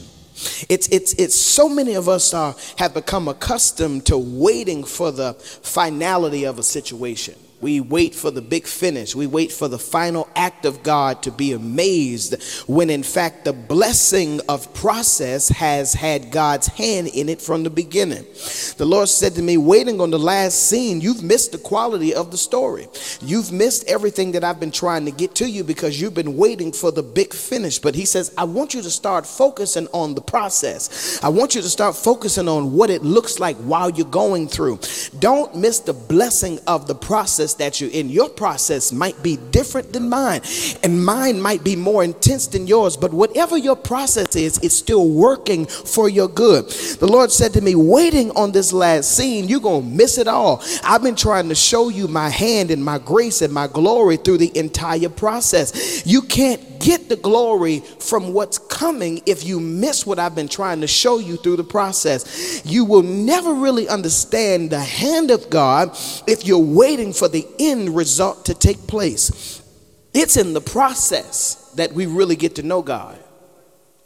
[0.68, 5.34] It's, it's, it's so many of us are, have become accustomed to waiting for the
[5.34, 7.36] finality of a situation.
[7.64, 9.16] We wait for the big finish.
[9.16, 12.36] We wait for the final act of God to be amazed
[12.68, 17.70] when, in fact, the blessing of process has had God's hand in it from the
[17.70, 18.26] beginning.
[18.76, 22.32] The Lord said to me, Waiting on the last scene, you've missed the quality of
[22.32, 22.90] the story.
[23.22, 26.74] You've missed everything that I've been trying to get to you because you've been waiting
[26.74, 27.80] for the big finish.
[27.80, 31.24] But He says, I want you to start focusing on the process.
[31.24, 34.80] I want you to start focusing on what it looks like while you're going through.
[35.20, 38.10] Don't miss the blessing of the process process that you're in.
[38.10, 40.42] Your process might be different than mine,
[40.84, 45.10] and mine might be more intense than yours, but whatever your process is, it's still
[45.10, 46.68] working for your good.
[47.00, 50.28] The Lord said to me, Waiting on this last scene, you're going to miss it
[50.28, 50.62] all.
[50.84, 54.38] I've been trying to show you my hand and my grace and my glory through
[54.38, 56.06] the entire process.
[56.06, 60.82] You can't get the glory from what's coming if you miss what I've been trying
[60.82, 62.62] to show you through the process.
[62.66, 65.96] You will never really understand the hand of God
[66.28, 69.62] if you're waiting for the end result to take place.
[70.14, 73.18] It's in the process that we really get to know God.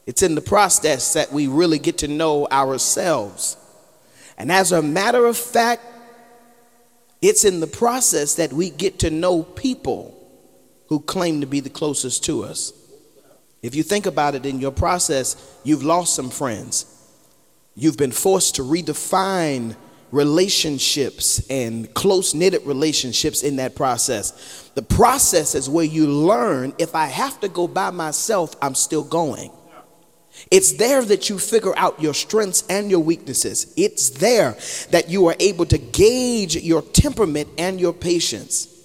[0.05, 3.57] It's in the process that we really get to know ourselves.
[4.37, 5.83] And as a matter of fact,
[7.21, 10.13] It's in the process that we get to know people
[10.87, 12.73] who claim to be the closest to us.
[13.61, 16.85] If you think about it in your process, you've lost some friends.
[17.75, 19.75] You've been forced to redefine
[20.11, 24.69] relationships and close knitted relationships in that process.
[24.75, 29.03] The process is where you learn if I have to go by myself, I'm still
[29.03, 29.51] going.
[30.51, 33.73] It's there that you figure out your strengths and your weaknesses.
[33.75, 34.55] It's there
[34.91, 38.76] that you are able to gauge your temperament and your patience.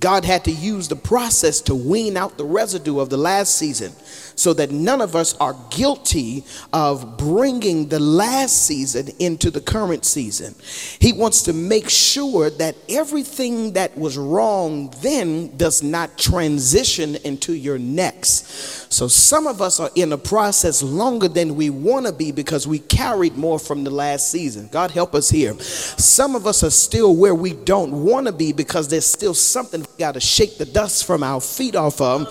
[0.00, 3.92] God had to use the process to wean out the residue of the last season
[4.34, 10.06] so that none of us are guilty of bringing the last season into the current
[10.06, 10.54] season.
[10.98, 17.52] He wants to make sure that everything that was wrong then does not transition into
[17.52, 18.90] your next.
[18.90, 22.66] So some of us are in a process longer than we want to be because
[22.66, 24.70] we carried more from the last season.
[24.72, 25.54] God help us here.
[25.60, 29.84] Some of us are still where we don't want to be because there's still something
[29.98, 32.26] got to shake the dust from our feet off of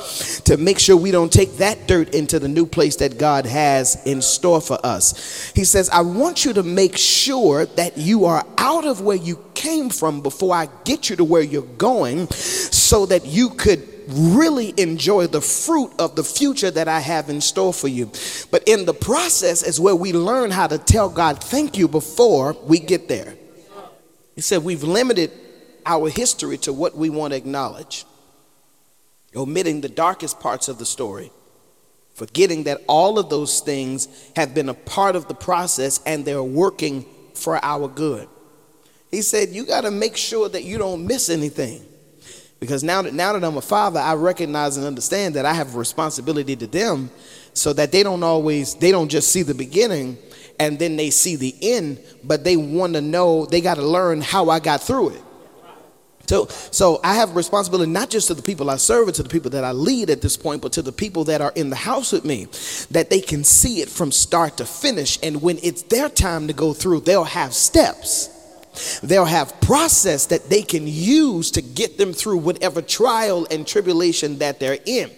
[0.45, 4.01] to make sure we don't take that dirt into the new place that God has
[4.05, 5.51] in store for us.
[5.55, 9.43] He says, I want you to make sure that you are out of where you
[9.53, 14.73] came from before I get you to where you're going so that you could really
[14.77, 18.11] enjoy the fruit of the future that I have in store for you.
[18.49, 22.57] But in the process is where we learn how to tell God thank you before
[22.63, 23.35] we get there.
[24.35, 25.31] He said we've limited
[25.85, 28.05] our history to what we want to acknowledge,
[29.35, 31.31] omitting the darkest parts of the story
[32.19, 36.43] forgetting that all of those things have been a part of the process and they're
[36.43, 38.27] working for our good.
[39.09, 41.81] He said, You got to make sure that you don't miss anything.
[42.59, 45.73] Because now that, now that I'm a father, I recognize and understand that I have
[45.73, 47.09] a responsibility to them
[47.53, 50.17] so that they don't always, they don't just see the beginning
[50.59, 54.19] and then they see the end, but they want to know, they got to learn
[54.19, 55.21] how I got through it.
[56.29, 59.29] So, so I have responsibility not just to the people I serve and to the
[59.29, 61.75] people that I lead at this point, but to the people that are in the
[61.75, 62.45] house with me,
[62.91, 65.17] that they can see it from start to finish.
[65.23, 68.29] And when it's their time to go through, they'll have steps
[69.01, 74.39] They'll have process that they can use to get them through whatever trial and tribulation
[74.39, 75.09] that they're in.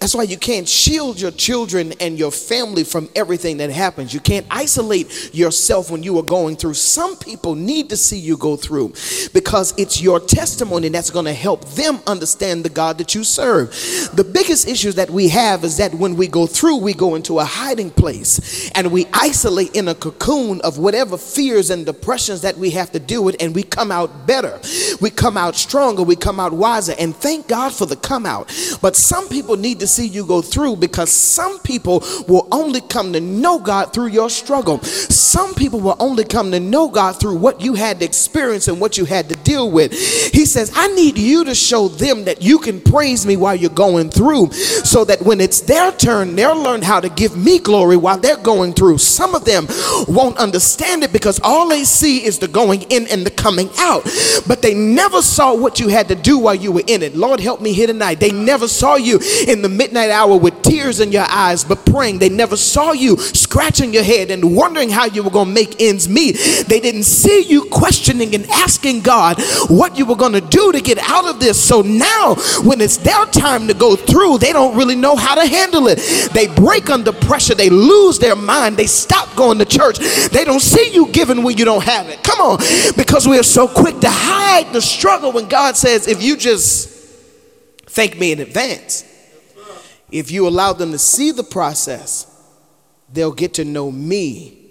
[0.00, 4.12] That's why you can't shield your children and your family from everything that happens.
[4.12, 6.74] You can't isolate yourself when you are going through.
[6.74, 8.94] Some people need to see you go through
[9.32, 13.70] because it's your testimony that's going to help them understand the God that you serve.
[14.14, 17.38] The biggest issues that we have is that when we go through, we go into
[17.38, 22.56] a hiding place and we isolate in a cocoon of whatever fears and depressions that
[22.56, 24.60] we have to do it and we come out better.
[25.00, 26.02] We come out stronger.
[26.02, 26.94] We come out wiser.
[26.98, 28.52] And thank God for the come out.
[28.80, 33.12] But some people need to see you go through because some people will only come
[33.12, 34.80] to know God through your struggle.
[34.82, 38.80] Some people will only come to know God through what you had to experience and
[38.80, 39.92] what you had to deal with.
[39.92, 43.70] He says, I need you to show them that you can praise me while you're
[43.70, 47.96] going through so that when it's their turn, they'll learn how to give me glory
[47.96, 48.98] while they're going through.
[48.98, 49.66] Some of them
[50.08, 54.04] won't understand it because all they see is the going in and the coming out.
[54.46, 57.14] But they never saw what you had to do while you were in it.
[57.14, 58.20] Lord, help me here tonight.
[58.20, 62.18] They never saw you in the midnight hour with tears in your eyes, but praying.
[62.18, 65.80] They never saw you scratching your head and wondering how you were going to make
[65.80, 66.32] ends meet.
[66.68, 70.80] They didn't see you questioning and asking God what you were going to do to
[70.80, 71.62] get out of this.
[71.62, 75.46] So now, when it's their time to go through, they don't really know how to
[75.46, 75.98] handle it.
[76.32, 77.54] They break under pressure.
[77.54, 78.76] They lose their mind.
[78.76, 79.98] They stop going to church.
[80.30, 82.22] They don't see you giving when you don't have it.
[82.22, 82.58] Come on
[82.92, 86.88] because we are so quick to hide the struggle when God says, if you just
[87.86, 89.04] thank me in advance,
[90.10, 92.30] if you allow them to see the process,
[93.12, 94.64] they'll get to know me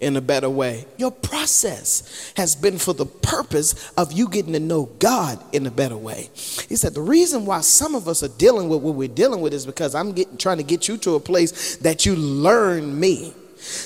[0.00, 0.86] in a better way.
[0.96, 5.70] Your process has been for the purpose of you getting to know God in a
[5.70, 6.30] better way.
[6.68, 9.52] He said the reason why some of us are dealing with what we're dealing with
[9.52, 13.34] is because I'm getting trying to get you to a place that you learn me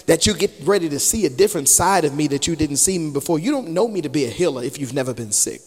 [0.07, 2.99] that you get ready to see a different side of me that you didn't see
[2.99, 3.39] me before.
[3.39, 5.61] You don't know me to be a healer if you've never been sick.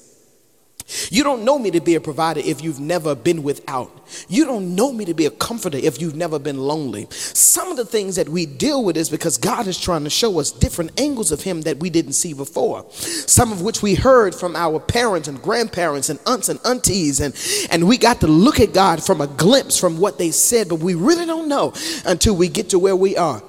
[1.10, 3.91] You don't know me to be a provider if you've never been without.
[4.30, 7.08] You don't know me to be a comforter if you've never been lonely.
[7.10, 10.39] Some of the things that we deal with is because God is trying to show
[10.39, 12.86] us different angles of Him that we didn't see before.
[12.91, 17.36] Some of which we heard from our parents and grandparents and aunts and aunties, and,
[17.70, 20.80] and we got to look at God from a glimpse from what they said, but
[20.80, 21.74] we really don't know
[22.06, 23.43] until we get to where we are.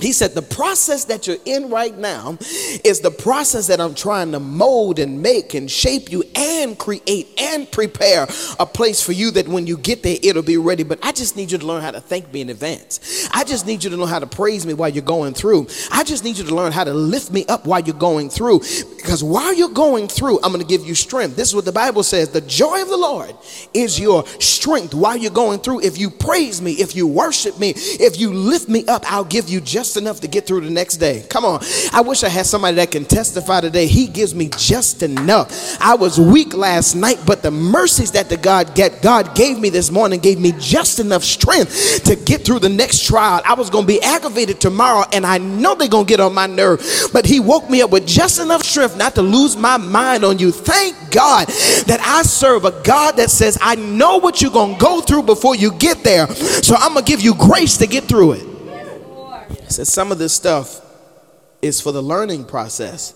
[0.00, 2.38] He said, The process that you're in right now
[2.84, 7.28] is the process that I'm trying to mold and make and shape you and create
[7.38, 8.26] and prepare
[8.58, 10.82] a place for you that when you get there, it'll be ready.
[10.82, 13.28] But I just need you to learn how to thank me in advance.
[13.32, 15.68] I just need you to know how to praise me while you're going through.
[15.90, 18.60] I just need you to learn how to lift me up while you're going through.
[18.96, 21.36] Because while you're going through, I'm going to give you strength.
[21.36, 23.34] This is what the Bible says the joy of the Lord
[23.74, 25.80] is your strength while you're going through.
[25.80, 29.48] If you praise me, if you worship me, if you lift me up, I'll give
[29.48, 31.24] you just enough to get through the next day.
[31.28, 31.60] Come on.
[31.92, 33.86] I wish I had somebody that can testify today.
[33.86, 35.80] He gives me just enough.
[35.80, 39.70] I was weak last night, but the mercies that the God get God gave me
[39.70, 43.40] this morning gave me just enough strength to get through the next trial.
[43.44, 46.34] I was going to be aggravated tomorrow, and I know they're going to get on
[46.34, 49.76] my nerve, but He woke me up with just enough strength not to lose my
[49.76, 50.50] mind on you.
[50.50, 51.48] Thank God
[51.86, 55.22] that I serve a God that says, I know what you're going to go through
[55.22, 58.47] before you get there, so I'm going to give you grace to get through it.
[59.68, 60.80] He said, Some of this stuff
[61.60, 63.14] is for the learning process.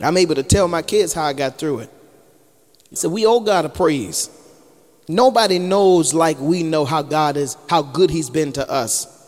[0.00, 1.90] I'm able to tell my kids how I got through it.
[2.88, 4.30] He said, We owe God a praise.
[5.06, 9.18] Nobody knows like we know how God is, how good He's been to us.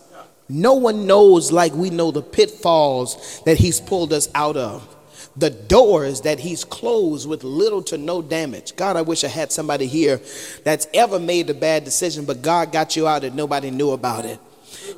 [0.48, 4.96] No one knows like we know the pitfalls that He's pulled us out of,
[5.36, 8.74] the doors that He's closed with little to no damage.
[8.74, 10.18] God, I wish I had somebody here
[10.64, 14.24] that's ever made a bad decision, but God got you out and nobody knew about
[14.24, 14.40] it.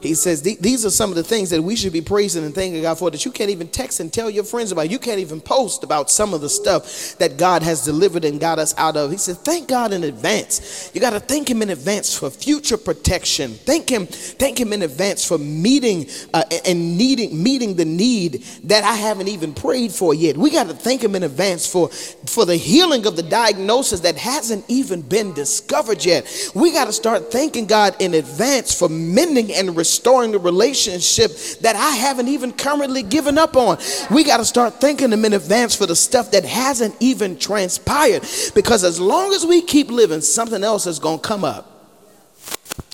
[0.02, 2.82] He says these are some of the things that we should be praising and thanking
[2.82, 4.90] God for that you can't even text and tell your friends about.
[4.90, 8.58] You can't even post about some of the stuff that God has delivered and got
[8.58, 9.10] us out of.
[9.10, 10.90] He said, thank God in advance.
[10.94, 13.52] You got to thank Him in advance for future protection.
[13.52, 18.84] Thank Him, thank Him in advance for meeting uh, and needing meeting the need that
[18.84, 20.36] I haven't even prayed for yet.
[20.36, 24.16] We got to thank Him in advance for for the healing of the diagnosis that
[24.16, 26.26] hasn't even been discovered yet.
[26.54, 31.76] We got to start thanking God in advance for mending and restoring the relationship that
[31.76, 33.76] I haven't even currently given up on.
[34.10, 38.22] We got to start thanking Him in advance for the stuff that hasn't even transpired.
[38.54, 41.70] Because as long as we keep living, something else is going to come up.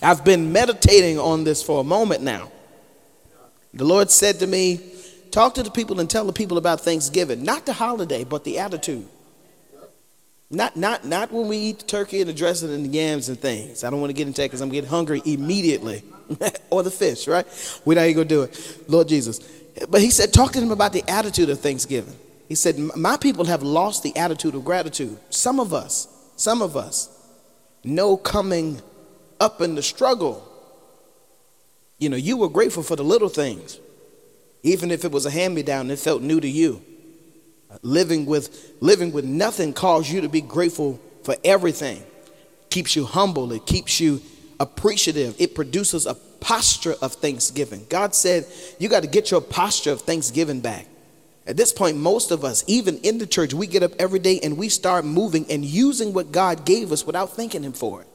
[0.02, 2.50] I've been meditating on this for a moment now.
[3.72, 4.80] The Lord said to me,
[5.30, 8.58] Talk to the people and tell the people about Thanksgiving, not the holiday, but the
[8.58, 9.06] attitude.
[10.50, 13.38] Not, not, not when we eat the turkey and the dressing and the yams and
[13.38, 13.84] things.
[13.84, 16.02] I don't want to get into that because I'm getting hungry immediately.
[16.70, 17.46] or the fish, right?
[17.84, 18.84] We're not even going to do it.
[18.88, 19.38] Lord Jesus.
[19.88, 22.16] But he said, talk to them about the attitude of Thanksgiving.
[22.48, 25.16] He said, My people have lost the attitude of gratitude.
[25.30, 27.08] Some of us, some of us
[27.84, 28.82] know coming
[29.38, 30.46] up in the struggle.
[31.98, 33.78] You know, you were grateful for the little things,
[34.64, 36.82] even if it was a hand me down, it felt new to you.
[37.82, 42.02] Living with living with nothing calls you to be grateful for everything.
[42.68, 43.52] Keeps you humble.
[43.52, 44.20] It keeps you
[44.58, 45.36] appreciative.
[45.38, 47.86] It produces a posture of thanksgiving.
[47.88, 48.46] God said,
[48.78, 50.86] You got to get your posture of thanksgiving back.
[51.46, 54.38] At this point, most of us, even in the church, we get up every day
[54.42, 58.09] and we start moving and using what God gave us without thanking Him for it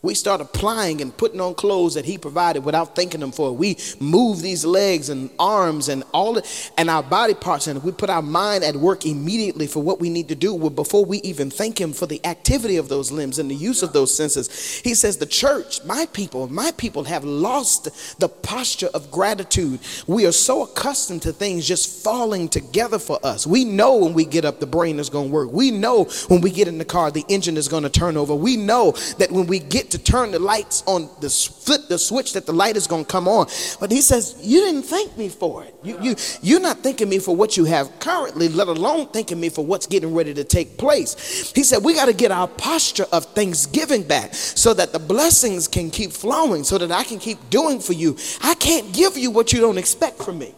[0.00, 3.54] we start applying and putting on clothes that he provided without thanking him for it.
[3.54, 6.40] We move these legs and arms and all
[6.76, 10.08] and our body parts and we put our mind at work immediately for what we
[10.08, 13.50] need to do before we even thank him for the activity of those limbs and
[13.50, 14.78] the use of those senses.
[14.84, 19.80] He says the church, my people, my people have lost the posture of gratitude.
[20.06, 23.48] We are so accustomed to things just falling together for us.
[23.48, 25.50] We know when we get up the brain is going to work.
[25.50, 28.32] We know when we get in the car the engine is going to turn over.
[28.32, 32.32] We know that when we get to turn the lights on, the flip the switch
[32.32, 33.46] that the light is going to come on.
[33.80, 35.74] But he says, You didn't thank me for it.
[35.82, 39.48] You, you, you're not thanking me for what you have currently, let alone thanking me
[39.48, 41.52] for what's getting ready to take place.
[41.54, 45.68] He said, We got to get our posture of thanksgiving back so that the blessings
[45.68, 48.16] can keep flowing, so that I can keep doing for you.
[48.42, 50.54] I can't give you what you don't expect from me.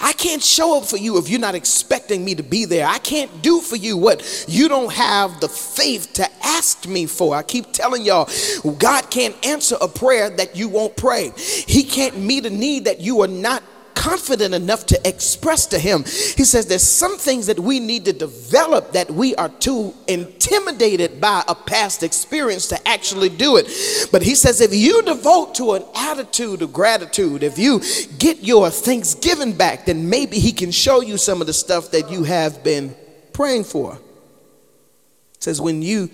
[0.00, 2.86] I can't show up for you if you're not expecting me to be there.
[2.86, 7.34] I can't do for you what you don't have the faith to ask me for.
[7.34, 8.28] I keep telling y'all,
[8.78, 11.32] God can't answer a prayer that you won't pray.
[11.36, 13.62] He can't meet a need that you are not
[14.02, 16.02] confident enough to express to him.
[16.02, 21.20] He says there's some things that we need to develop that we are too intimidated
[21.20, 23.68] by a past experience to actually do it.
[24.10, 27.80] But he says if you devote to an attitude of gratitude, if you
[28.18, 32.10] get your thanksgiving back, then maybe he can show you some of the stuff that
[32.10, 32.96] you have been
[33.32, 33.94] praying for.
[35.34, 36.10] It says when you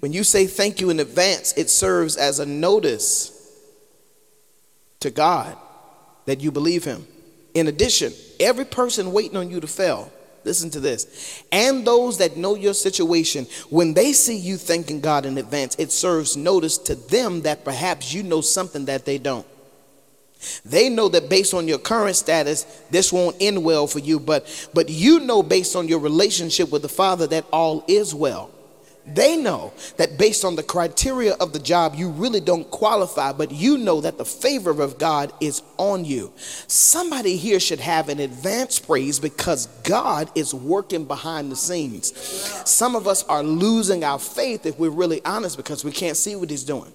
[0.00, 3.32] when you say thank you in advance, it serves as a notice
[5.00, 5.56] to God
[6.26, 7.06] that you believe him.
[7.54, 10.12] In addition, every person waiting on you to fail,
[10.44, 15.26] listen to this, and those that know your situation, when they see you thanking God
[15.26, 19.46] in advance, it serves notice to them that perhaps you know something that they don't.
[20.64, 24.70] They know that based on your current status, this won't end well for you, but
[24.72, 28.50] but you know based on your relationship with the Father that all is well.
[29.14, 33.50] They know that based on the criteria of the job, you really don't qualify, but
[33.50, 36.32] you know that the favor of God is on you.
[36.66, 42.16] Somebody here should have an advanced praise because God is working behind the scenes.
[42.68, 46.36] Some of us are losing our faith if we're really honest because we can't see
[46.36, 46.92] what He's doing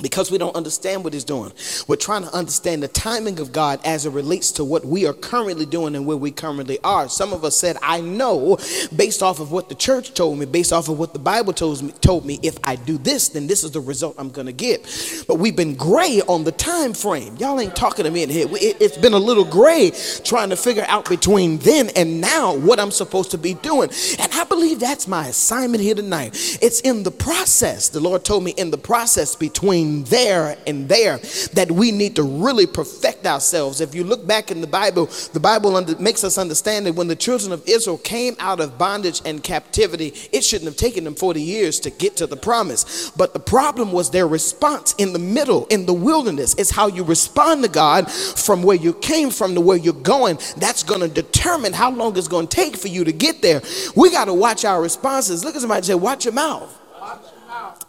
[0.00, 1.52] because we don't understand what he's doing.
[1.86, 5.12] We're trying to understand the timing of God as it relates to what we are
[5.12, 7.08] currently doing and where we currently are.
[7.08, 8.58] Some of us said, I know
[8.94, 11.82] based off of what the church told me, based off of what the Bible told
[11.82, 14.52] me, told me if I do this, then this is the result I'm going to
[14.52, 14.82] get.
[15.28, 17.36] But we've been gray on the time frame.
[17.36, 18.46] Y'all ain't talking to me in here.
[18.50, 19.92] It's been a little gray
[20.24, 23.90] trying to figure out between then and now what I'm supposed to be doing.
[24.18, 26.58] And I believe that's my assignment here tonight.
[26.60, 27.88] It's in the process.
[27.88, 31.18] The Lord told me in the process between between there and there
[31.52, 33.80] that we need to really perfect ourselves.
[33.80, 37.08] If you look back in the Bible, the Bible under, makes us understand that when
[37.08, 41.14] the children of Israel came out of bondage and captivity, it shouldn't have taken them
[41.14, 43.10] 40 years to get to the promise.
[43.10, 46.54] But the problem was their response in the middle, in the wilderness.
[46.58, 50.38] It's how you respond to God from where you came from to where you're going.
[50.56, 53.62] That's going to determine how long it's going to take for you to get there.
[53.96, 55.44] We got to watch our responses.
[55.44, 56.80] Look at somebody say, Watch your mouth.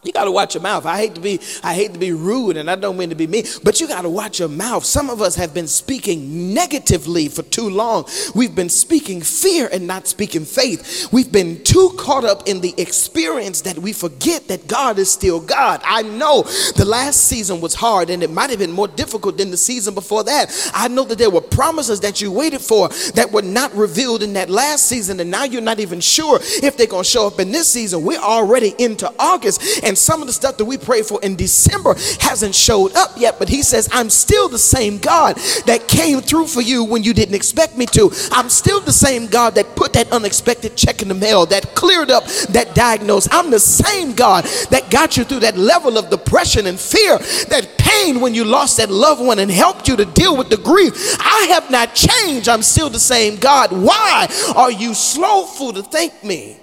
[0.06, 0.86] You got to watch your mouth.
[0.86, 3.26] I hate to be I hate to be rude and I don't mean to be
[3.26, 4.86] mean, but you got to watch your mouth.
[4.86, 8.06] Some of us have been speaking negatively for too long.
[8.36, 11.12] We've been speaking fear and not speaking faith.
[11.12, 15.40] We've been too caught up in the experience that we forget that God is still
[15.40, 15.82] God.
[15.84, 16.44] I know
[16.76, 19.96] the last season was hard and it might have been more difficult than the season
[19.96, 20.72] before that.
[20.74, 24.34] I know that there were promises that you waited for that were not revealed in
[24.34, 27.40] that last season and now you're not even sure if they're going to show up
[27.40, 28.04] in this season.
[28.04, 31.38] We're already into August and and some of the stuff that we prayed for in
[31.38, 35.38] December hasn't showed up yet, but he says, I'm still the same God
[35.68, 38.12] that came through for you when you didn't expect me to.
[38.34, 42.12] I'm still the same God that put that unexpected check in the mail, that cleared
[42.12, 43.32] up that diagnosis.
[43.32, 47.18] I'm the same God that got you through that level of depression and fear,
[47.48, 50.58] that pain when you lost that loved one and helped you to deal with the
[50.58, 50.92] grief.
[51.22, 52.50] I have not changed.
[52.50, 53.72] I'm still the same God.
[53.72, 54.28] Why
[54.58, 56.58] are you slowful to thank me?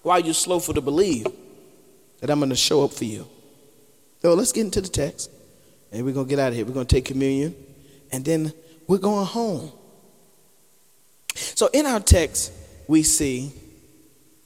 [0.00, 1.26] Why are you slowful to believe?
[2.20, 3.26] That I'm going to show up for you.
[4.22, 5.30] So let's get into the text.
[5.92, 6.64] And we're going to get out of here.
[6.64, 7.54] We're going to take communion.
[8.12, 8.52] And then
[8.86, 9.72] we're going home.
[11.34, 12.52] So in our text,
[12.88, 13.52] we see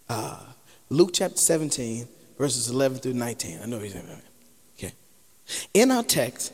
[0.09, 0.41] uh,
[0.89, 2.07] Luke chapter 17,
[2.37, 3.61] verses 11 through 19.
[3.63, 4.93] I know he's okay.
[5.73, 6.53] In our text,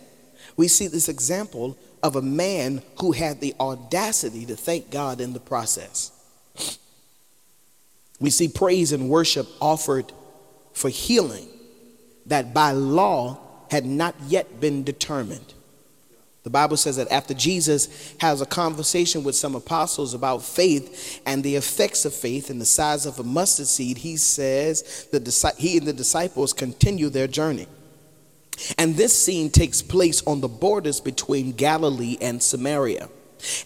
[0.56, 5.32] we see this example of a man who had the audacity to thank God in
[5.32, 6.12] the process.
[8.20, 10.12] We see praise and worship offered
[10.76, 11.48] for healing
[12.26, 13.38] that by law
[13.70, 15.54] had not yet been determined.
[16.42, 21.42] The Bible says that after Jesus has a conversation with some apostles about faith and
[21.42, 25.78] the effects of faith and the size of a mustard seed, he says the, he
[25.78, 27.66] and the disciples continue their journey.
[28.76, 33.08] And this scene takes place on the borders between Galilee and Samaria.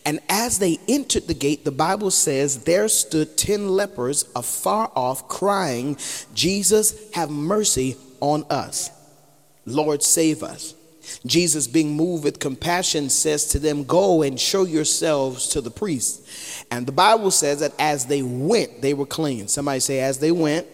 [0.04, 5.28] And as they entered the gate, the Bible says, there stood ten lepers afar off,
[5.28, 5.96] crying,
[6.34, 8.90] Jesus, have mercy on us.
[9.66, 10.74] Lord, save us.
[11.26, 16.64] Jesus, being moved with compassion, says to them, Go and show yourselves to the priests.
[16.70, 19.50] And the Bible says that as they went, they were cleansed.
[19.50, 20.66] Somebody say, As they went,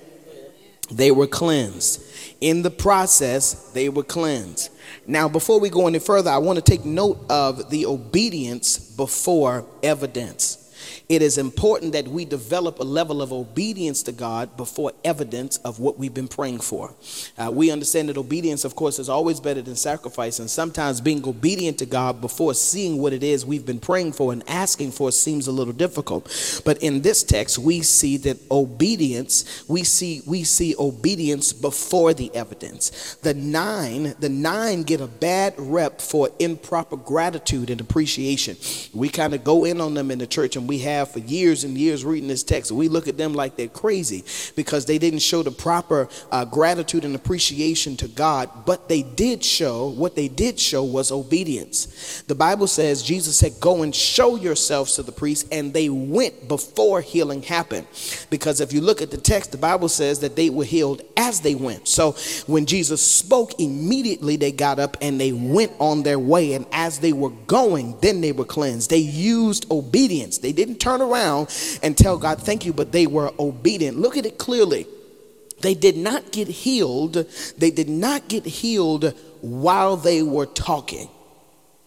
[0.91, 2.03] they were cleansed.
[2.41, 4.71] In the process, they were cleansed.
[5.07, 9.65] Now, before we go any further, I want to take note of the obedience before
[9.83, 10.66] evidence
[11.09, 15.79] it is important that we develop a level of obedience to God before evidence of
[15.79, 16.95] what we've been praying for.
[17.39, 21.27] Uh, we understand that obedience, of course, is always better than sacrifice, and sometimes being
[21.27, 25.13] obedient to God before seeing what it is we've been praying for and asking for
[25.13, 26.25] seems a little difficult.
[26.65, 32.35] But in this text, we see that obedience, we see we see obedience before the
[32.35, 33.15] evidence.
[33.23, 38.57] The nine, the nine get a bad rep for improper gratitude and appreciation.
[38.93, 41.21] We kind of go in on them in the church and we have have for
[41.21, 42.73] years and years reading this text.
[42.73, 44.25] We look at them like they're crazy
[44.55, 49.45] because they didn't show the proper uh, gratitude and appreciation to God, but they did
[49.45, 52.23] show, what they did show was obedience.
[52.27, 56.49] The Bible says, Jesus said, Go and show yourselves to the priest, and they went
[56.49, 57.87] before healing happened.
[58.31, 61.41] Because if you look at the text, the Bible says that they were healed as
[61.41, 61.89] they went.
[61.89, 62.13] So
[62.47, 66.55] when Jesus spoke, immediately they got up and they went on their way.
[66.55, 68.91] And as they were going, then they were cleansed.
[68.91, 70.39] They used obedience.
[70.39, 71.49] They didn't turn around
[71.83, 73.99] and tell God, thank you, but they were obedient.
[73.99, 74.87] Look at it clearly.
[75.61, 77.27] They did not get healed.
[77.59, 81.09] They did not get healed while they were talking.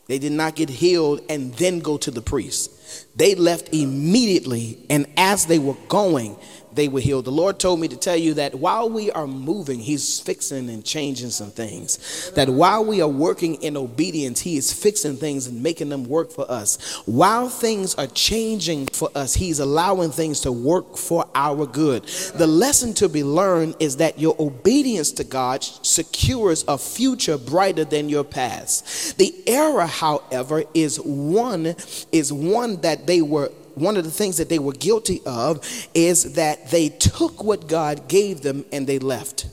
[0.08, 2.72] They did not get healed and then go to the priest.
[3.16, 6.36] They left immediately, and as they were going,
[6.80, 7.26] they were healed.
[7.26, 10.84] The Lord told me to tell you that while we are moving, He's fixing and
[10.84, 12.32] changing some things.
[12.36, 16.32] That while we are working in obedience, He is fixing things and making them work
[16.32, 17.02] for us.
[17.06, 22.04] While things are changing for us, He's allowing things to work for our good.
[22.36, 27.84] The lesson to be learned is that your obedience to God secures a future brighter
[27.84, 29.18] than your past.
[29.18, 31.76] The error, however, is one
[32.14, 36.34] is one that they were one of the things that they were guilty of is
[36.34, 39.48] that they took what God gave them and they left.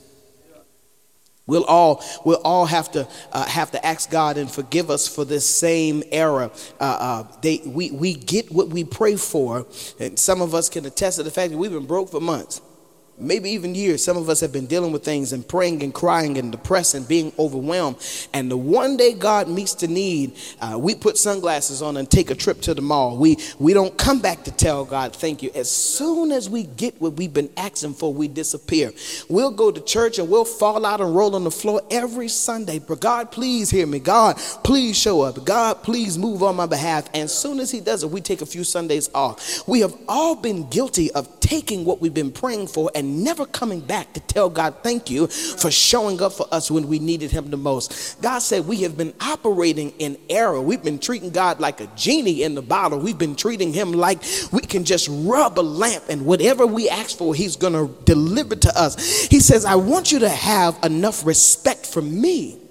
[1.45, 5.23] We'll all we'll all have to uh, have to ask God and forgive us for
[5.23, 6.51] this same error.
[6.77, 9.65] Uh, uh, they we we get what we pray for,
[9.97, 12.59] and some of us can attest to the fact that we've been broke for months
[13.17, 16.37] maybe even years, some of us have been dealing with things and praying and crying
[16.37, 17.97] and depressed and being overwhelmed.
[18.33, 22.29] And the one day God meets the need, uh, we put sunglasses on and take
[22.29, 23.17] a trip to the mall.
[23.17, 25.51] We, we don't come back to tell God thank you.
[25.55, 28.91] As soon as we get what we've been asking for, we disappear.
[29.29, 32.79] We'll go to church and we'll fall out and roll on the floor every Sunday.
[32.79, 33.99] But God, please hear me.
[33.99, 35.43] God, please show up.
[35.43, 37.07] God, please move on my behalf.
[37.13, 39.67] And as soon as He does it, we take a few Sundays off.
[39.67, 43.79] We have all been guilty of taking what we've been praying for and never coming
[43.79, 47.49] back to tell God thank you for showing up for us when we needed Him
[47.49, 48.21] the most.
[48.21, 50.61] God said we have been operating in error.
[50.61, 52.99] We've been treating God like a genie in the bottle.
[52.99, 57.17] We've been treating Him like we can just rub a lamp and whatever we ask
[57.17, 59.25] for, He's going to deliver to us.
[59.25, 62.66] He says, I want you to have enough respect for me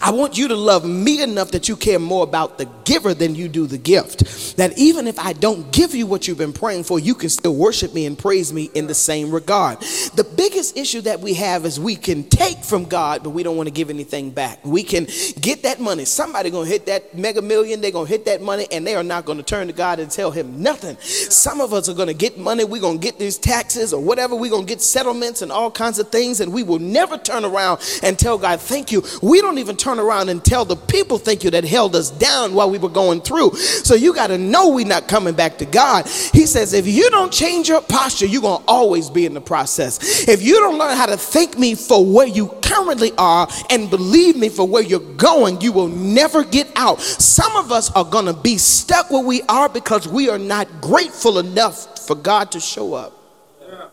[0.00, 3.34] I want you to love me enough that you care more about the giver than
[3.34, 4.56] you do the gift.
[4.56, 7.54] That even if I don't give you what you've been praying for, you can still
[7.54, 9.80] worship me and praise me in the same regard.
[10.14, 13.56] The biggest issue that we have is we can take from God, but we don't
[13.56, 14.64] want to give anything back.
[14.64, 15.06] We can
[15.40, 16.04] get that money.
[16.04, 19.24] Somebody gonna hit that mega million, they're gonna hit that money, and they are not
[19.24, 20.96] gonna turn to God and tell him nothing.
[21.00, 24.50] Some of us are gonna get money, we're gonna get these taxes or whatever, we're
[24.50, 28.18] gonna get settlements and all kinds of things, and we will never turn around and
[28.18, 29.02] tell God, thank you.
[29.22, 32.54] We don't even turn around and tell the people, thank you, that held us down
[32.54, 33.54] while we were going through.
[33.56, 36.06] So you got to know we're not coming back to God.
[36.06, 39.40] He says, if you don't change your posture, you're going to always be in the
[39.40, 40.28] process.
[40.28, 44.36] If you don't learn how to thank me for where you currently are and believe
[44.36, 47.00] me for where you're going, you will never get out.
[47.00, 50.80] Some of us are going to be stuck where we are because we are not
[50.80, 53.12] grateful enough for God to show up.
[53.60, 53.88] Yeah.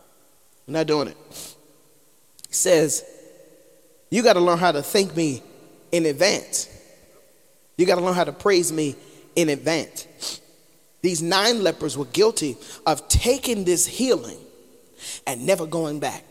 [0.68, 1.18] We're not doing it.
[2.48, 3.04] He says,
[4.10, 5.42] you got to learn how to thank me
[5.94, 6.68] in advance.
[7.78, 8.96] You got to learn how to praise me
[9.36, 10.42] in advance.
[11.02, 14.40] These nine lepers were guilty of taking this healing
[15.28, 16.26] and never going back.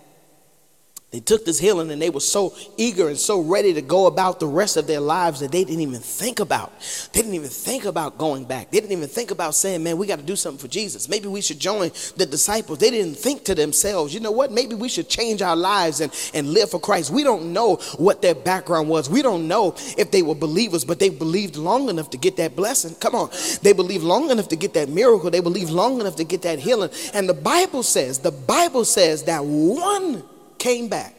[1.13, 4.41] They took this healing and they were so eager and so ready to go about
[4.41, 6.73] the rest of their lives that they didn't even think about.
[7.13, 8.71] They didn't even think about going back.
[8.71, 11.11] They didn't even think about saying, man, we got to do something for Jesus.
[11.11, 12.79] Maybe we should join the disciples.
[12.79, 14.53] They didn't think to themselves, you know what?
[14.53, 17.11] Maybe we should change our lives and, and live for Christ.
[17.11, 19.11] We don't know what their background was.
[19.11, 22.57] We don't know if they were believers, but they believed long enough to get that
[22.57, 22.95] blessing.
[22.95, 23.29] Come on.
[23.61, 25.31] They believed long enough to get that miracle.
[25.31, 26.89] They believed long enough to get that healing.
[27.13, 30.23] And the Bible says, the Bible says that one
[30.63, 31.17] came back.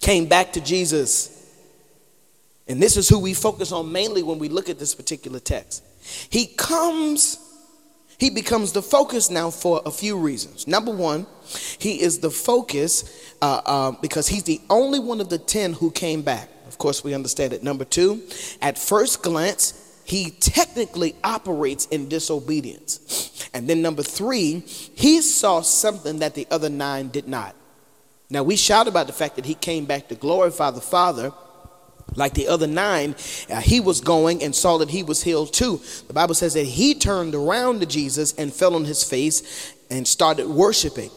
[0.00, 1.36] Came back to Jesus.
[2.66, 5.84] And this is who we focus on mainly when we look at this particular text.
[6.28, 7.38] He comes,
[8.18, 10.66] he becomes the focus now for a few reasons.
[10.66, 11.24] Number one,
[11.78, 15.92] he is the focus uh, uh, because he's the only one of the 10 who
[15.92, 16.48] came back.
[16.66, 17.62] Of course, we understand it.
[17.62, 18.22] Number two,
[18.60, 23.48] at first glance, he technically operates in disobedience.
[23.54, 27.54] And then number three, he saw something that the other nine did not.
[28.30, 31.32] Now, we shout about the fact that he came back to glorify the Father.
[32.16, 33.14] Like the other nine,
[33.48, 35.80] uh, he was going and saw that he was healed too.
[36.08, 40.08] The Bible says that he turned around to Jesus and fell on his face and
[40.08, 41.10] started worshiping.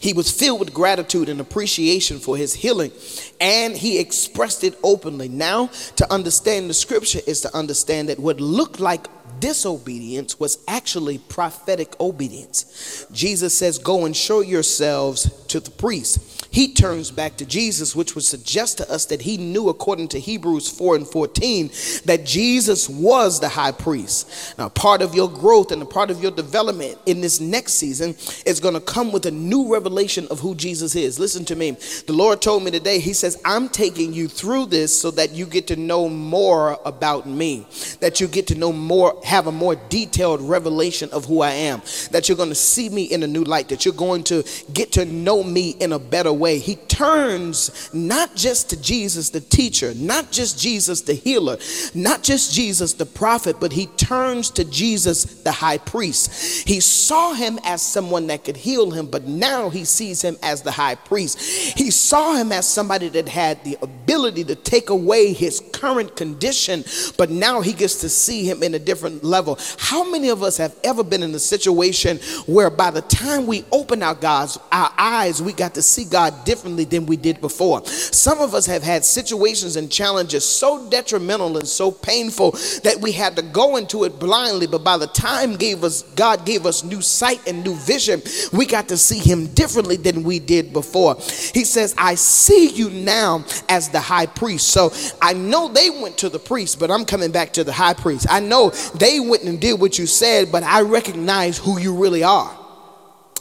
[0.00, 2.92] He was filled with gratitude and appreciation for his healing,
[3.40, 5.28] and he expressed it openly.
[5.28, 9.08] Now, to understand the scripture is to understand that what looked like
[9.40, 13.06] disobedience was actually prophetic obedience.
[13.12, 18.14] Jesus says, Go and show yourselves to the priest he turns back to Jesus, which
[18.14, 21.68] would suggest to us that he knew, according to Hebrews 4 and 14,
[22.06, 24.56] that Jesus was the high priest.
[24.56, 28.16] Now, part of your growth and a part of your development in this next season
[28.46, 31.18] is going to come with a new revelation of who Jesus is.
[31.18, 31.72] Listen to me.
[32.06, 35.44] The Lord told me today, He says, I'm taking you through this so that you
[35.44, 37.66] get to know more about me,
[38.00, 41.82] that you get to know more, have a more detailed revelation of who I am,
[42.12, 44.42] that you're going to see me in a new light, that you're going to
[44.72, 46.60] get to know me in a better way way.
[46.60, 51.56] He turns not just to Jesus, the teacher, not just Jesus, the healer,
[51.92, 56.68] not just Jesus, the prophet, but he turns to Jesus, the high priest.
[56.68, 60.62] He saw him as someone that could heal him, but now he sees him as
[60.62, 61.40] the high priest.
[61.76, 66.84] He saw him as somebody that had the ability to take away his current condition,
[67.18, 69.58] but now he gets to see him in a different level.
[69.78, 73.64] How many of us have ever been in a situation where by the time we
[73.72, 77.84] open our God's our eyes, we got to see God differently than we did before?
[77.86, 83.12] Some of us have had situations and challenges so detrimental and so painful that we
[83.12, 86.84] had to go into it blindly, but by the time gave us God gave us
[86.84, 88.22] new sight and new vision,
[88.52, 91.16] we got to see him differently than we did before.
[91.54, 94.68] He says, I see you now as the high priest.
[94.68, 97.94] So I know they went to the priest, but I'm coming back to the high
[97.94, 98.26] priest.
[98.28, 102.22] I know they went and did what you said, but I recognize who you really
[102.22, 102.65] are.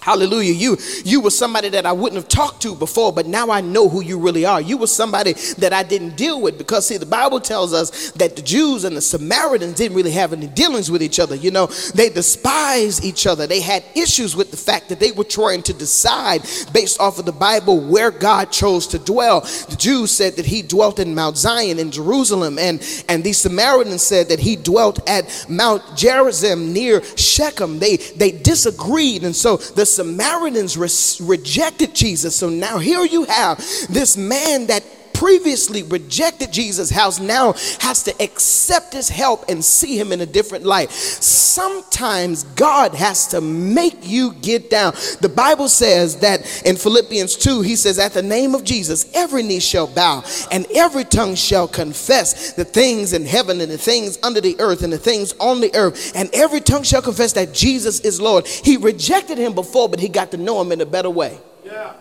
[0.05, 0.53] Hallelujah.
[0.53, 3.89] You you were somebody that I wouldn't have talked to before, but now I know
[3.89, 4.61] who you really are.
[4.61, 8.35] You were somebody that I didn't deal with because see the Bible tells us that
[8.35, 11.33] the Jews and the Samaritans didn't really have any dealings with each other.
[11.33, 13.47] You know, they despised each other.
[13.47, 17.25] They had issues with the fact that they were trying to decide based off of
[17.25, 19.41] the Bible where God chose to dwell.
[19.41, 22.79] The Jews said that he dwelt in Mount Zion in Jerusalem and
[23.09, 27.79] and the Samaritans said that he dwelt at Mount Gerizim near Shechem.
[27.79, 32.35] They they disagreed and so the Samaritans re- rejected Jesus.
[32.35, 33.57] So now here you have
[33.89, 34.83] this man that
[35.15, 40.25] previously rejected Jesus' house now has to accept his help and see him in a
[40.25, 40.91] different light.
[40.91, 44.93] Sometimes God has to make you get down.
[45.21, 49.41] The Bible says that in Philippians 2, he says, At the name of Jesus, every
[49.41, 54.19] knee shall bow and every tongue shall confess the things in heaven and the things
[54.21, 57.53] under the earth and the things on the earth, and every tongue shall confess that
[57.53, 58.45] Jesus is Lord.
[58.47, 61.39] He rejected him before, but he got to know him in a better way.
[61.63, 61.93] Yeah.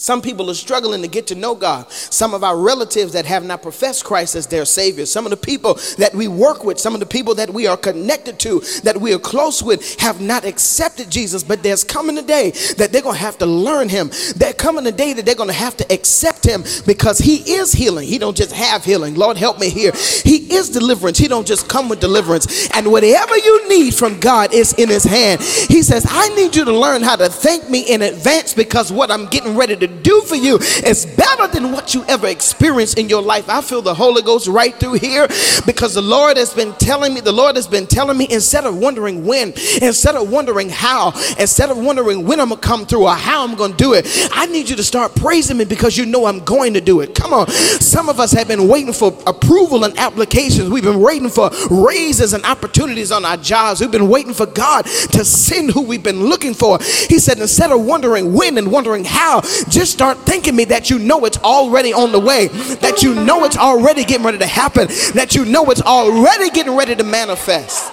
[0.00, 1.90] Some people are struggling to get to know God.
[1.90, 5.04] Some of our relatives that have not professed Christ as their Savior.
[5.06, 7.76] Some of the people that we work with, some of the people that we are
[7.76, 11.42] connected to, that we are close with, have not accepted Jesus.
[11.42, 14.12] But there's coming a day that they're going to have to learn Him.
[14.36, 17.72] There's coming a day that they're going to have to accept Him because He is
[17.72, 18.06] healing.
[18.06, 19.16] He don't just have healing.
[19.16, 19.90] Lord, help me here.
[20.22, 21.18] He is deliverance.
[21.18, 22.68] He don't just come with deliverance.
[22.70, 25.40] And whatever you need from God is in His hand.
[25.40, 29.10] He says, I need you to learn how to thank me in advance because what
[29.10, 33.08] I'm getting ready to do for you is better than what you ever experienced in
[33.08, 33.48] your life.
[33.48, 35.26] I feel the Holy Ghost right through here
[35.66, 38.76] because the Lord has been telling me, the Lord has been telling me instead of
[38.76, 43.14] wondering when, instead of wondering how, instead of wondering when I'm gonna come through or
[43.14, 46.26] how I'm gonna do it, I need you to start praising me because you know
[46.26, 47.14] I'm going to do it.
[47.14, 47.48] Come on.
[47.48, 50.70] Some of us have been waiting for approval and applications.
[50.70, 53.80] We've been waiting for raises and opportunities on our jobs.
[53.80, 56.78] We've been waiting for God to send who we've been looking for.
[56.78, 59.42] He said, instead of wondering when and wondering how,
[59.78, 63.44] just start thinking me that you know it's already on the way, that you know
[63.44, 67.92] it's already getting ready to happen, that you know it's already getting ready to manifest.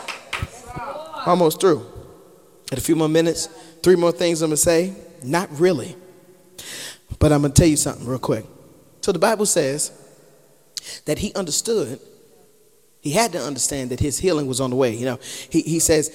[1.27, 1.85] Almost through.
[2.71, 3.45] At a few more minutes,
[3.83, 4.95] three more things I'm gonna say.
[5.23, 5.95] Not really.
[7.19, 8.45] But I'm gonna tell you something real quick.
[9.01, 9.91] So the Bible says
[11.05, 11.99] that he understood,
[13.01, 14.95] he had to understand that his healing was on the way.
[14.95, 15.19] You know,
[15.51, 16.09] he, he says,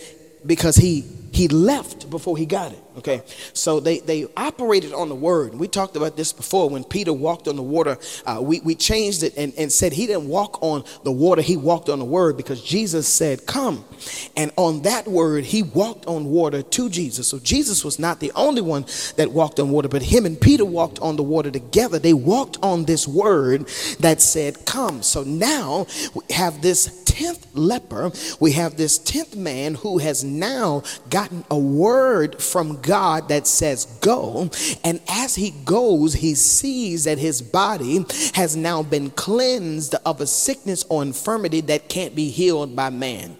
[0.44, 3.22] because he he left before he got it okay?
[3.52, 5.54] So they they operated on the word.
[5.54, 6.68] We talked about this before.
[6.70, 10.06] When peter walked on the water uh, we, we changed it and, and said he
[10.06, 11.42] didn't walk on the water.
[11.42, 13.84] He walked on the word because jesus said come.
[14.36, 17.28] And on that word he walked on water to jesus.
[17.28, 18.84] So jesus was not the only one
[19.16, 21.98] that walked on water but him and peter walked on the water together.
[21.98, 23.66] They walked on this word
[24.00, 25.02] that said come.
[25.02, 28.12] So now we have this 10th leper.
[28.38, 30.82] We have this 10th man who has now
[31.20, 34.48] gotten a word from God that says, Go.
[34.82, 40.26] And as he goes, he sees that his body has now been cleansed of a
[40.26, 43.36] sickness or infirmity that can't be healed by man.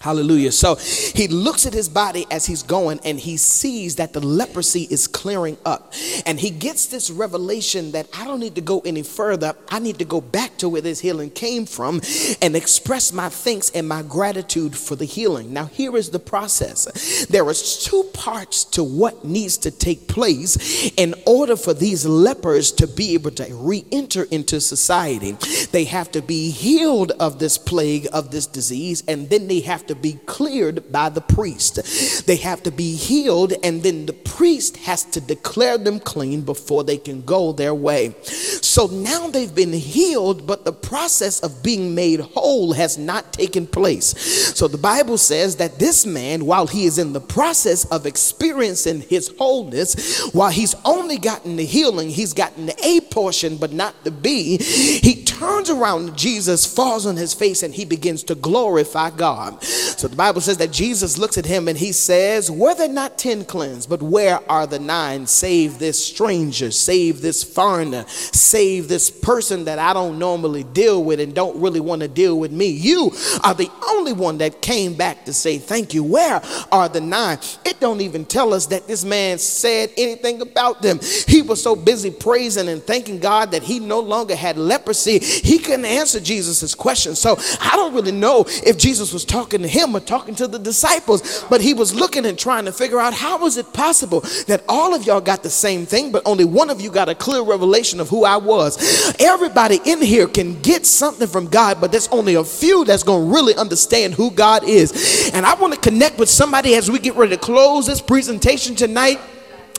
[0.00, 0.52] Hallelujah.
[0.52, 4.86] So he looks at his body as he's going and he sees that the leprosy
[4.90, 5.92] is clearing up.
[6.26, 9.54] And he gets this revelation that I don't need to go any further.
[9.70, 12.00] I need to go back to where this healing came from
[12.42, 15.52] and express my thanks and my gratitude for the healing.
[15.52, 20.92] Now, here is the process there is two parts to what needs to take place
[20.96, 25.32] in order for these lepers to be able to re enter into society.
[25.72, 29.86] They have to be healed of this plague, of this disease, and then they have
[29.86, 32.26] to to be cleared by the priest.
[32.26, 36.84] They have to be healed, and then the priest has to declare them clean before
[36.84, 38.14] they can go their way.
[38.24, 43.66] So now they've been healed, but the process of being made whole has not taken
[43.66, 44.08] place.
[44.56, 49.02] So the Bible says that this man, while he is in the process of experiencing
[49.02, 53.94] his wholeness, while he's only gotten the healing, he's gotten the A portion, but not
[54.04, 59.10] the B, he turns around Jesus, falls on his face, and he begins to glorify
[59.10, 59.62] God.
[59.96, 63.18] So the Bible says that Jesus looks at him and he says, Were there not
[63.18, 63.88] ten cleansed?
[63.88, 65.26] But where are the nine?
[65.26, 71.20] Save this stranger, save this foreigner, save this person that I don't normally deal with
[71.20, 72.68] and don't really want to deal with me.
[72.68, 73.12] You
[73.42, 76.04] are the only one that came back to say thank you.
[76.04, 77.38] Where are the nine?
[77.64, 81.00] It don't even tell us that this man said anything about them.
[81.26, 85.18] He was so busy praising and thanking God that he no longer had leprosy.
[85.18, 87.14] He couldn't answer Jesus' question.
[87.14, 90.58] So I don't really know if Jesus was talking to him or talking to the
[90.58, 94.62] disciples, but he was looking and trying to figure out how was it possible that
[94.68, 97.42] all of y'all got the same thing, but only one of you got a clear
[97.42, 99.14] revelation of who I was.
[99.20, 103.26] Everybody in here can get something from God, but there's only a few that's going
[103.26, 105.30] to really understand who God is.
[105.34, 108.74] And I want to connect with somebody as we get ready to close this presentation
[108.74, 109.18] tonight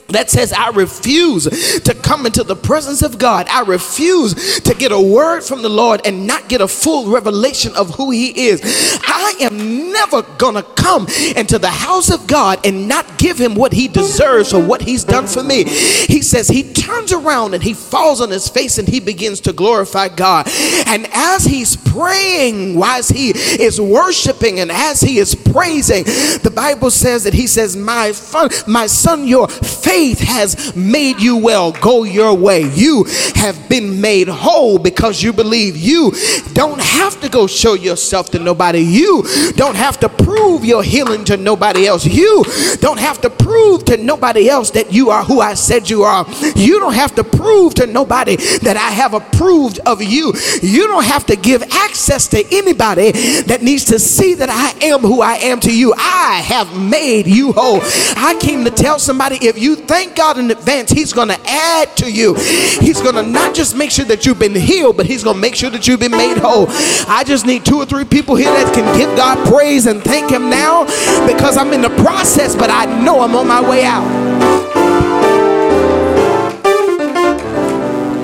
[0.08, 3.46] that says, I refuse to come into the presence of God.
[3.48, 7.72] I refuse to get a word from the Lord and not get a full revelation
[7.76, 8.60] of who He is.
[9.02, 13.72] I am never gonna come into the house of God and not give Him what
[13.72, 15.64] He deserves for what He's done for me.
[15.64, 19.52] He says, He turns around and He falls on His face and He begins to
[19.52, 20.48] glorify God.
[20.86, 26.90] And as He's praying, as He is worshiping and as He is praising, the Bible
[26.90, 31.72] says that He says, My, fun, my son, your faith faith has made you well.
[31.72, 32.60] Go your way.
[32.60, 35.74] You have been made whole because you believe.
[35.74, 36.12] You
[36.52, 38.80] don't have to go show yourself to nobody.
[38.80, 39.24] You
[39.56, 42.04] don't have to prove your healing to nobody else.
[42.04, 42.44] You
[42.80, 46.26] don't have to prove to nobody else that you are who I said you are.
[46.54, 50.34] You don't have to prove to nobody that I have approved of you.
[50.60, 53.12] You don't have to give access to anybody
[53.44, 55.94] that needs to see that I am who I am to you.
[55.96, 57.80] I have made you whole.
[57.82, 61.96] I came to tell somebody if you thank God in advance, He's going to add
[61.98, 62.34] to you.
[62.34, 65.40] He's going to not just make sure that you've been healed, but He's going to
[65.40, 66.66] make sure that you've been made whole.
[67.08, 70.30] I just need two or three people here that can give God praise and thank
[70.30, 70.84] Him now
[71.26, 74.06] because I'm in the process, but I know I'm on my way out.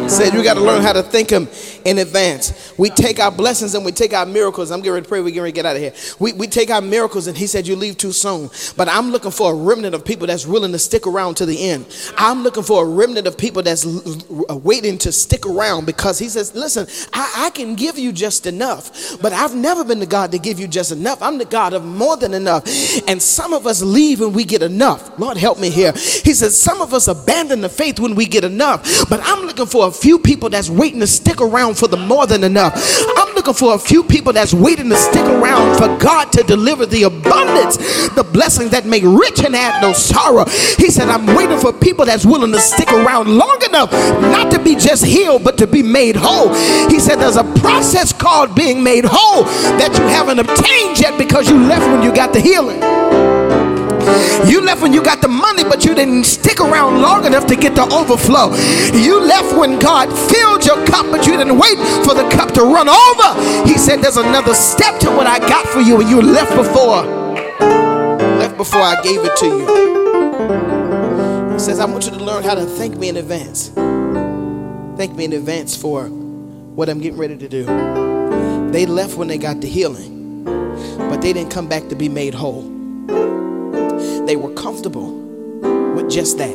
[0.09, 1.49] Said you got to learn how to thank Him
[1.85, 2.73] in advance.
[2.79, 4.71] We take our blessings and we take our miracles.
[4.71, 5.21] I'm getting ready to pray.
[5.21, 5.93] We're getting ready to get out of here.
[6.19, 8.51] We, we take our miracles and he said, You leave too soon.
[8.77, 11.71] But I'm looking for a remnant of people that's willing to stick around to the
[11.71, 11.87] end.
[12.17, 16.29] I'm looking for a remnant of people that's uh, waiting to stick around because he
[16.29, 20.33] says, Listen, I, I can give you just enough, but I've never been the God
[20.33, 21.23] to give you just enough.
[21.23, 22.65] I'm the God of more than enough.
[23.09, 25.19] And some of us leave when we get enough.
[25.19, 25.93] Lord, help me here.
[25.93, 29.67] He says, Some of us abandon the faith when we get enough, but I'm looking
[29.67, 32.73] for a few people that's waiting to stick around around for the more than enough.
[33.17, 36.87] I'm looking for a few people that's waiting to stick around for God to deliver
[36.87, 37.77] the abundance,
[38.11, 40.45] the blessings that make rich and add no sorrow.
[40.79, 44.63] He said, I'm waiting for people that's willing to stick around long enough not to
[44.63, 46.53] be just healed, but to be made whole.
[46.89, 49.45] He said, There's a process called being made whole
[49.79, 52.81] that you haven't obtained yet because you left when you got the healing.
[54.49, 57.57] You left when you got the money, but you didn't stick around long enough to
[57.57, 58.55] get the overflow.
[58.99, 62.63] You left when God filled your cup, but you didn't wait for the cup to
[62.63, 63.69] run over.
[63.69, 67.05] He said, There's another step to what I got for you, and you left before.
[68.39, 69.67] Left before I gave it to you.
[71.53, 73.69] He says, I want you to learn how to thank me in advance.
[74.97, 77.65] Thank me in advance for what I'm getting ready to do.
[78.73, 82.35] They left when they got the healing, but they didn't come back to be made
[82.35, 82.82] whole
[84.27, 85.13] they were comfortable
[85.95, 86.55] with just that.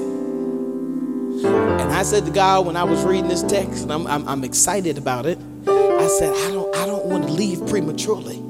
[1.46, 4.44] And I said to God when I was reading this text, and I'm, I'm, I'm
[4.44, 5.38] excited about it,
[5.68, 8.44] I said, I don't, I don't want to leave prematurely.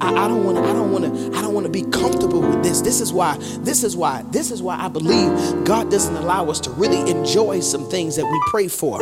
[0.00, 0.64] I, don't want to.
[0.64, 1.38] I don't want to.
[1.38, 2.80] I don't want to be comfortable with this.
[2.80, 3.36] This is why.
[3.60, 4.22] This is why.
[4.30, 8.24] This is why I believe God doesn't allow us to really enjoy some things that
[8.24, 9.00] we pray for.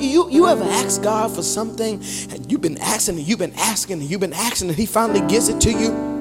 [0.00, 1.94] You, you, ever ask God for something
[2.30, 5.26] and you've been asking and you've been asking and you've been asking and He finally
[5.26, 6.11] gives it to you?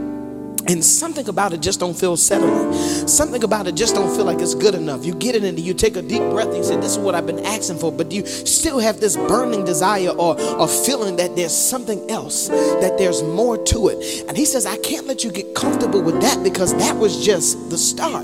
[0.72, 2.72] And something about it just don't feel settling.
[3.08, 5.06] Something about it just don't feel like it's good enough.
[5.06, 7.14] You get it and you take a deep breath and you say this is what
[7.14, 7.92] i've been asking for.
[7.92, 12.96] But you still have this burning desire or a feeling that there's something else that
[12.98, 14.26] there's more to it.
[14.28, 17.70] And he says i can't let you get comfortable with that because that was just
[17.70, 18.24] the start.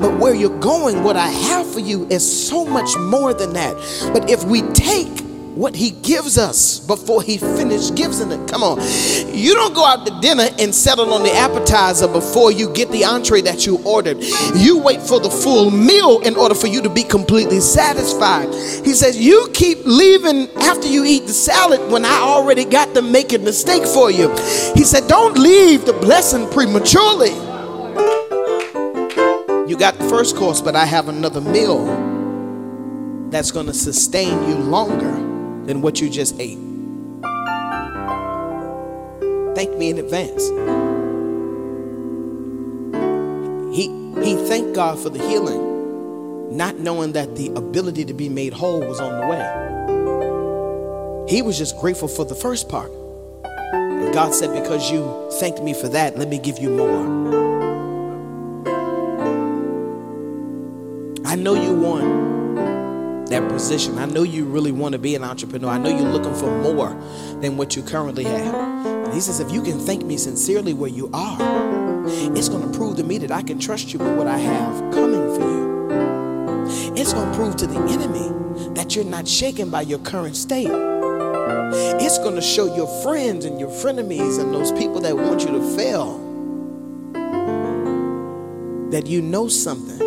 [0.00, 3.74] But where you're going what i have for you is so much more than that.
[4.12, 8.48] But if we take what he gives us before he finishes giving it.
[8.48, 8.78] Come on.
[9.34, 13.04] You don't go out to dinner and settle on the appetizer before you get the
[13.04, 14.18] entree that you ordered.
[14.54, 18.48] You wait for the full meal in order for you to be completely satisfied.
[18.84, 23.02] He says, You keep leaving after you eat the salad when I already got to
[23.02, 24.30] making the steak for you.
[24.74, 27.30] He said, Don't leave the blessing prematurely.
[29.68, 32.08] You got the first course, but I have another meal
[33.30, 35.29] that's going to sustain you longer
[35.70, 36.58] than what you just ate.
[39.54, 40.48] Thank me in advance.
[43.72, 43.84] He,
[44.20, 48.80] he thanked God for the healing, not knowing that the ability to be made whole
[48.80, 49.46] was on the way.
[51.32, 52.90] He was just grateful for the first part.
[53.44, 55.06] And God said, Because you
[55.38, 57.06] thanked me for that, let me give you more.
[61.24, 62.29] I know you want
[63.30, 63.98] that position.
[63.98, 65.70] I know you really want to be an entrepreneur.
[65.70, 66.90] I know you're looking for more
[67.40, 68.54] than what you currently have.
[68.84, 71.38] And he says, if you can thank me sincerely where you are,
[72.36, 74.92] it's going to prove to me that I can trust you with what I have
[74.92, 76.94] coming for you.
[76.96, 80.70] It's going to prove to the enemy that you're not shaken by your current state.
[81.72, 85.52] It's going to show your friends and your frenemies and those people that want you
[85.52, 86.18] to fail
[88.90, 89.98] that you know something,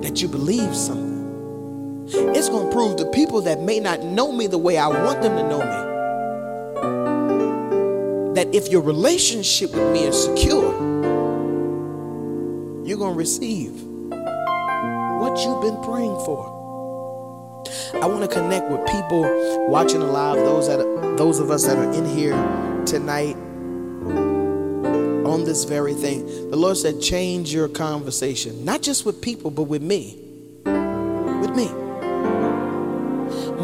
[0.00, 1.05] that you believe something.
[2.08, 5.22] It's going to prove to people that may not know me the way I want
[5.22, 5.86] them to know me
[8.36, 10.72] that if your relationship with me is secure,
[12.84, 16.52] you're going to receive what you've been praying for.
[17.94, 19.22] I want to connect with people
[19.68, 20.78] watching live, those that
[21.16, 22.34] those of us that are in here
[22.84, 23.36] tonight
[25.26, 26.50] on this very thing.
[26.50, 30.18] The Lord said, change your conversation, not just with people, but with me.
[30.64, 31.85] With me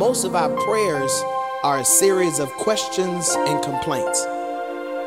[0.02, 1.22] most of our prayers
[1.62, 4.26] are a series of questions and complaints.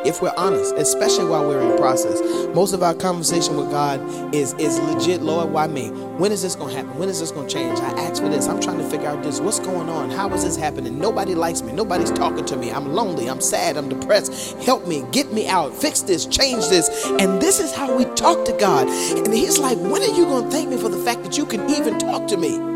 [0.05, 2.17] If we're honest, especially while we're in process,
[2.55, 3.99] most of our conversation with God
[4.33, 5.21] is is legit.
[5.21, 5.89] Lord, why me?
[5.89, 6.97] When is this gonna happen?
[6.97, 7.77] When is this gonna change?
[7.79, 8.47] I asked for this.
[8.47, 9.41] I'm trying to figure out this.
[9.41, 10.11] What's going on?
[10.11, 10.97] How is this happening?
[10.97, 11.73] Nobody likes me.
[11.73, 12.71] Nobody's talking to me.
[12.71, 13.29] I'm lonely.
[13.29, 13.75] I'm sad.
[13.75, 14.53] I'm depressed.
[14.63, 15.03] Help me.
[15.11, 15.73] Get me out.
[15.73, 16.25] Fix this.
[16.25, 16.87] Change this.
[17.19, 18.87] And this is how we talk to God.
[18.87, 21.69] And He's like, when are you gonna thank me for the fact that you can
[21.69, 22.74] even talk to me?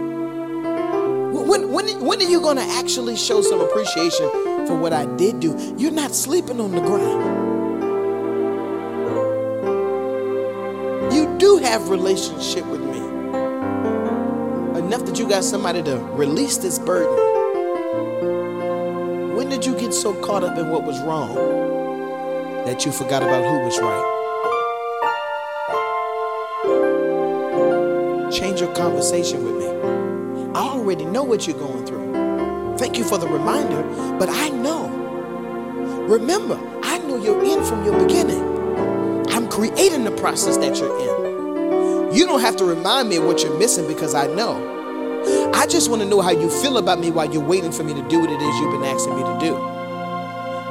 [1.50, 4.30] When, when, when are you going to actually show some appreciation
[4.68, 5.58] for what I did do?
[5.80, 7.24] You're not sleeping on the ground.
[11.12, 13.00] You do have relationship with me.
[14.78, 17.16] Enough that you got somebody to release this burden.
[19.36, 21.34] When did you get so caught up in what was wrong
[22.66, 24.18] that you forgot about who was right?
[28.32, 29.79] Change your conversation with me.
[30.90, 32.76] Already know what you're going through.
[32.80, 33.84] Thank you for the reminder,
[34.18, 34.88] but I know.
[36.10, 38.42] Remember, I know you're in from your beginning.
[39.30, 42.16] I'm creating the process that you're in.
[42.16, 45.52] You don't have to remind me of what you're missing because I know.
[45.54, 47.94] I just want to know how you feel about me while you're waiting for me
[47.94, 49.52] to do what it is you've been asking me to do.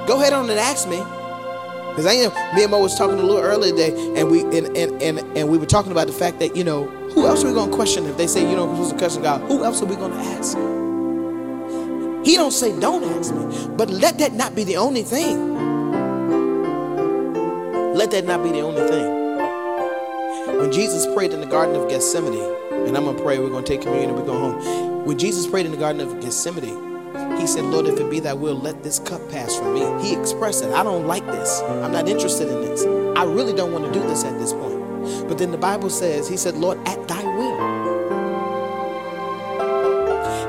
[0.08, 0.96] Go ahead on and ask me.
[1.90, 4.76] Because I am, me and Mo was talking a little earlier today, and we and,
[4.76, 7.48] and, and, and we were talking about the fact that, you know, who else are
[7.48, 9.40] we going to question if they say, you know, who's a question God?
[9.48, 10.56] Who else are we going to ask?
[12.24, 13.74] He don't say, don't ask me.
[13.76, 15.56] But let that not be the only thing.
[17.94, 20.58] Let that not be the only thing.
[20.58, 22.38] When Jesus prayed in the Garden of Gethsemane,
[22.86, 25.04] and I'm to pray, we're going to take communion and we're going home.
[25.04, 28.34] When Jesus prayed in the Garden of Gethsemane, he said, Lord, if it be thy
[28.34, 30.06] will, let this cup pass from me.
[30.06, 30.70] He expressed it.
[30.70, 31.60] I don't like this.
[31.62, 32.84] I'm not interested in this.
[33.18, 34.77] I really don't want to do this at this point.
[35.26, 37.88] But then the Bible says, He said, Lord, at thy will.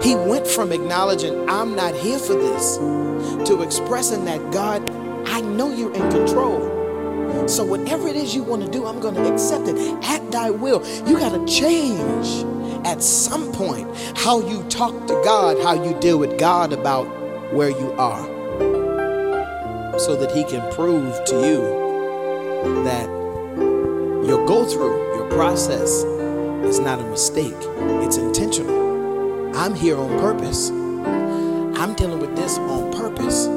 [0.01, 4.89] He went from acknowledging, I'm not here for this, to expressing that, God,
[5.27, 7.47] I know you're in control.
[7.47, 10.49] So whatever it is you want to do, I'm going to accept it at thy
[10.49, 10.85] will.
[11.07, 12.45] You got to change
[12.85, 17.05] at some point how you talk to God, how you deal with God about
[17.53, 18.25] where you are,
[19.99, 23.18] so that He can prove to you that
[24.29, 26.03] your go through, your process
[26.69, 27.55] is not a mistake,
[28.05, 29.57] it's intentional.
[29.57, 30.69] I'm here on purpose.
[30.69, 33.47] I'm dealing with this on purpose.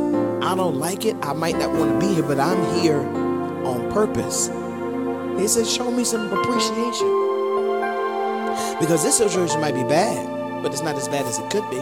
[0.43, 1.15] I don't like it.
[1.23, 4.49] I might not want to be here, but I'm here on purpose.
[5.39, 7.09] He says, Show me some appreciation.
[8.81, 11.81] Because this situation might be bad, but it's not as bad as it could be.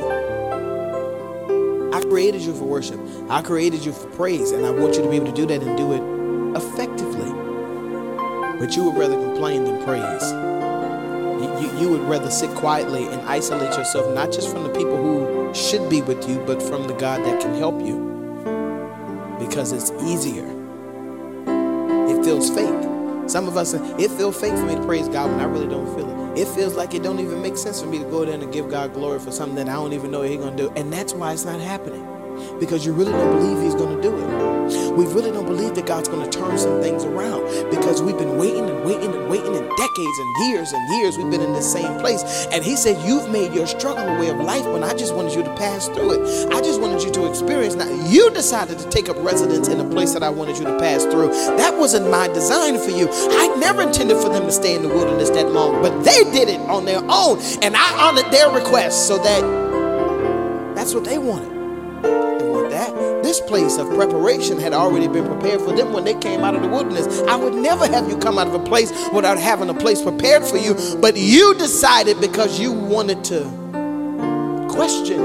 [1.97, 5.09] I created you for worship, I created you for praise, and I want you to
[5.09, 7.00] be able to do that and do it effectively.
[8.61, 10.31] But you would rather complain than praise.
[11.63, 15.55] You, you, would rather sit quietly and isolate yourself, not just from the people who
[15.55, 17.97] should be with you, but from the God that can help you.
[19.39, 20.45] Because it's easier.
[22.11, 22.69] It feels fake.
[23.31, 25.87] Some of us, it feels fake for me to praise God when I really don't
[25.97, 26.41] feel it.
[26.41, 28.69] It feels like it don't even make sense for me to go there and give
[28.69, 30.71] God glory for something that I don't even know He's gonna do.
[30.77, 32.20] And that's why it's not happening.
[32.59, 36.09] Because you really don't believe He's gonna do it we really don't believe that God's
[36.09, 39.69] going to turn some things around because we've been waiting and waiting and waiting and
[39.77, 42.47] decades and years and years we've been in the same place.
[42.53, 45.35] And He said, You've made your struggle a way of life when I just wanted
[45.35, 46.53] you to pass through it.
[46.53, 47.75] I just wanted you to experience.
[47.75, 50.79] Now, you decided to take up residence in a place that I wanted you to
[50.79, 51.29] pass through.
[51.57, 53.09] That wasn't my design for you.
[53.11, 56.49] I never intended for them to stay in the wilderness that long, but they did
[56.49, 57.41] it on their own.
[57.63, 61.60] And I honored their request so that that's what they wanted
[63.23, 66.63] this place of preparation had already been prepared for them when they came out of
[66.63, 67.23] the wilderness.
[67.23, 70.45] I would never have you come out of a place without having a place prepared
[70.45, 73.43] for you, but you decided because you wanted to
[74.71, 75.21] question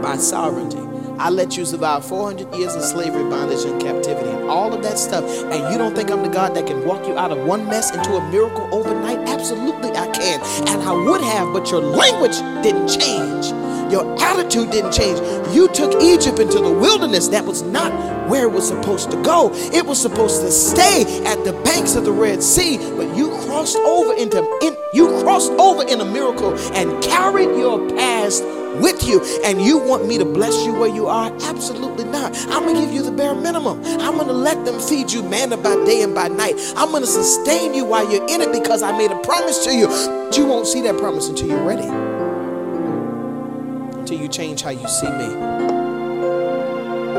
[0.00, 0.78] my sovereignty.
[1.18, 4.98] I let you survive 400 years of slavery, bondage, and captivity, and all of that
[4.98, 5.24] stuff.
[5.44, 7.94] And you don't think I'm the God that can walk you out of one mess
[7.94, 9.18] into a miracle overnight?
[9.28, 10.40] Absolutely, I can.
[10.68, 13.65] And I would have, but your language didn't change.
[13.90, 15.18] Your attitude didn't change.
[15.54, 17.28] You took Egypt into the wilderness.
[17.28, 17.92] That was not
[18.28, 19.50] where it was supposed to go.
[19.54, 23.76] It was supposed to stay at the banks of the Red Sea, but you crossed
[23.76, 28.42] over into in, you crossed over in a miracle and carried your past
[28.80, 31.32] with you and you want me to bless you where you are?
[31.42, 32.36] Absolutely not.
[32.48, 33.82] I'm going to give you the bare minimum.
[34.00, 36.56] I'm going to let them feed you manna by day and by night.
[36.76, 39.74] I'm going to sustain you while you're in it because I made a promise to
[39.74, 39.86] you.
[39.86, 42.05] But you won't see that promise until you're ready
[44.06, 45.28] till you change how you see me.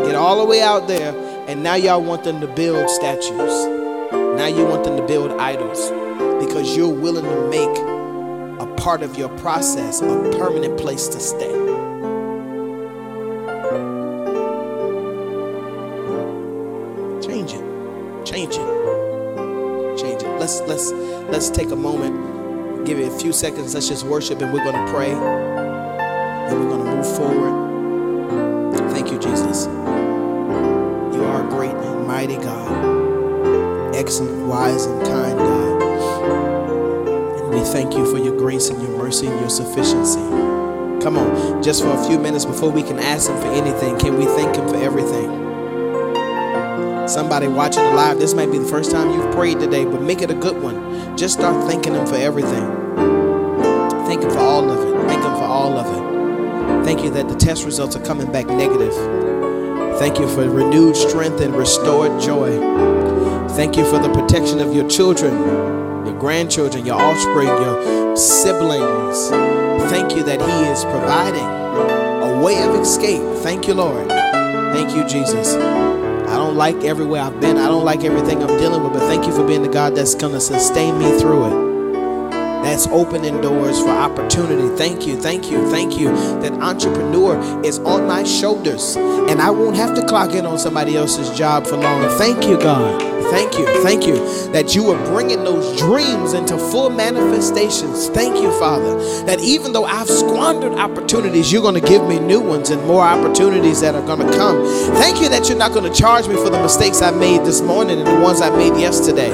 [0.05, 1.13] Get all the way out there,
[1.47, 3.65] and now y'all want them to build statues.
[4.11, 5.89] Now you want them to build idols
[6.43, 7.77] because you're willing to make
[8.61, 10.05] a part of your process a
[10.38, 11.51] permanent place to stay.
[17.27, 18.25] Change it.
[18.25, 19.97] Change it.
[19.99, 20.39] Change it.
[20.39, 20.91] Let's let's
[21.29, 22.85] let's take a moment.
[22.85, 23.73] Give it a few seconds.
[23.73, 25.57] Let's just worship and we're going to pray
[26.47, 28.91] and we're going to move forward.
[28.91, 29.65] Thank you, Jesus.
[29.65, 35.81] You are a great and mighty God, excellent, wise, and kind God.
[37.41, 40.19] And we thank you for your grace and your mercy and your sufficiency.
[41.01, 44.17] Come on, just for a few minutes before we can ask Him for anything, can
[44.17, 45.45] we thank Him for everything?
[47.07, 50.21] Somebody watching the live, this might be the first time you've prayed today, but make
[50.21, 51.15] it a good one.
[51.17, 52.67] Just start thanking Him for everything.
[54.05, 55.07] Thank Him for all of it.
[55.07, 56.07] Thank Him for all of it.
[56.88, 58.93] Thank you that the test results are coming back negative.
[59.99, 62.57] Thank you for renewed strength and restored joy.
[63.57, 65.33] Thank you for the protection of your children,
[66.05, 69.27] your grandchildren, your offspring, your siblings.
[69.91, 71.43] Thank you that He is providing
[72.23, 73.21] a way of escape.
[73.39, 74.07] Thank you, Lord.
[74.07, 75.55] Thank you, Jesus.
[75.55, 77.57] I don't like everywhere I've been.
[77.57, 80.15] I don't like everything I'm dealing with, but thank you for being the God that's
[80.15, 81.66] going to sustain me through it
[82.68, 84.76] that's opening doors for opportunity.
[84.76, 86.11] Thank you, thank you, thank you.
[86.41, 90.97] That entrepreneur is on my shoulders and I won't have to clock in on somebody
[90.97, 92.07] else's job for long.
[92.18, 93.01] Thank you, God.
[93.32, 94.15] Thank you, thank you
[94.51, 98.09] that you are bringing those dreams into full manifestations.
[98.09, 98.95] Thank you, Father,
[99.26, 103.03] that even though I've squandered opportunities, you're going to give me new ones and more
[103.03, 104.65] opportunities that are going to come.
[104.95, 107.61] Thank you that you're not going to charge me for the mistakes I made this
[107.61, 109.32] morning and the ones I made yesterday,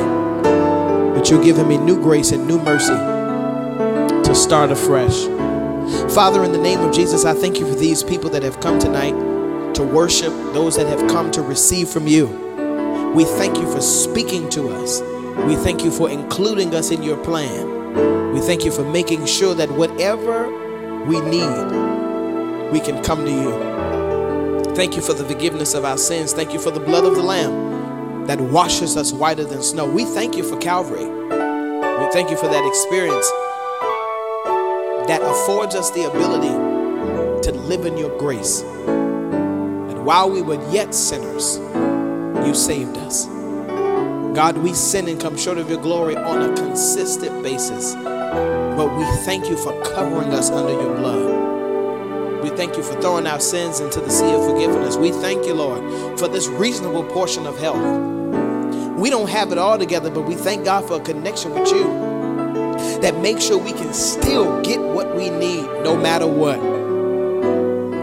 [1.15, 3.12] but you're giving me new grace and new mercy
[4.35, 5.25] start afresh.
[6.13, 8.79] Father, in the name of Jesus, I thank you for these people that have come
[8.79, 9.13] tonight
[9.75, 12.27] to worship, those that have come to receive from you.
[13.15, 15.01] We thank you for speaking to us.
[15.45, 18.33] We thank you for including us in your plan.
[18.33, 20.47] We thank you for making sure that whatever
[21.05, 24.73] we need, we can come to you.
[24.75, 26.33] Thank you for the forgiveness of our sins.
[26.33, 29.85] Thank you for the blood of the Lamb that washes us whiter than snow.
[29.85, 31.05] We thank you for Calvary.
[31.05, 33.29] We thank you for that experience
[35.07, 38.61] that affords us the ability to live in your grace.
[38.61, 41.57] And while we were yet sinners,
[42.47, 43.25] you saved us.
[44.33, 47.95] God, we sin and come short of your glory on a consistent basis.
[47.95, 52.41] But we thank you for covering us under your blood.
[52.41, 54.95] We thank you for throwing our sins into the sea of forgiveness.
[54.95, 57.77] We thank you, Lord, for this reasonable portion of health.
[58.97, 62.12] We don't have it all together, but we thank God for a connection with you
[63.03, 66.57] that make sure we can still get what we need no matter what.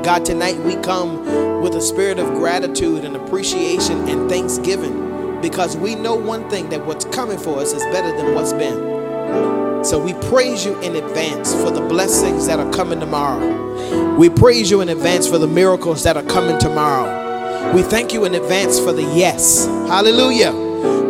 [0.05, 5.95] God, tonight we come with a spirit of gratitude and appreciation and thanksgiving because we
[5.95, 9.85] know one thing that what's coming for us is better than what's been.
[9.87, 14.17] So we praise you in advance for the blessings that are coming tomorrow.
[14.19, 17.73] We praise you in advance for the miracles that are coming tomorrow.
[17.75, 19.65] We thank you in advance for the yes.
[19.65, 20.53] Hallelujah.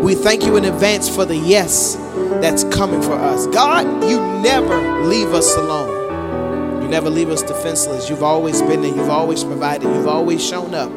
[0.00, 1.96] We thank you in advance for the yes
[2.40, 3.46] that's coming for us.
[3.48, 6.82] God, you never leave us alone.
[6.82, 8.08] You never leave us defenseless.
[8.08, 8.94] You've always been there.
[8.94, 9.84] You've always provided.
[9.84, 10.90] You've always shown up.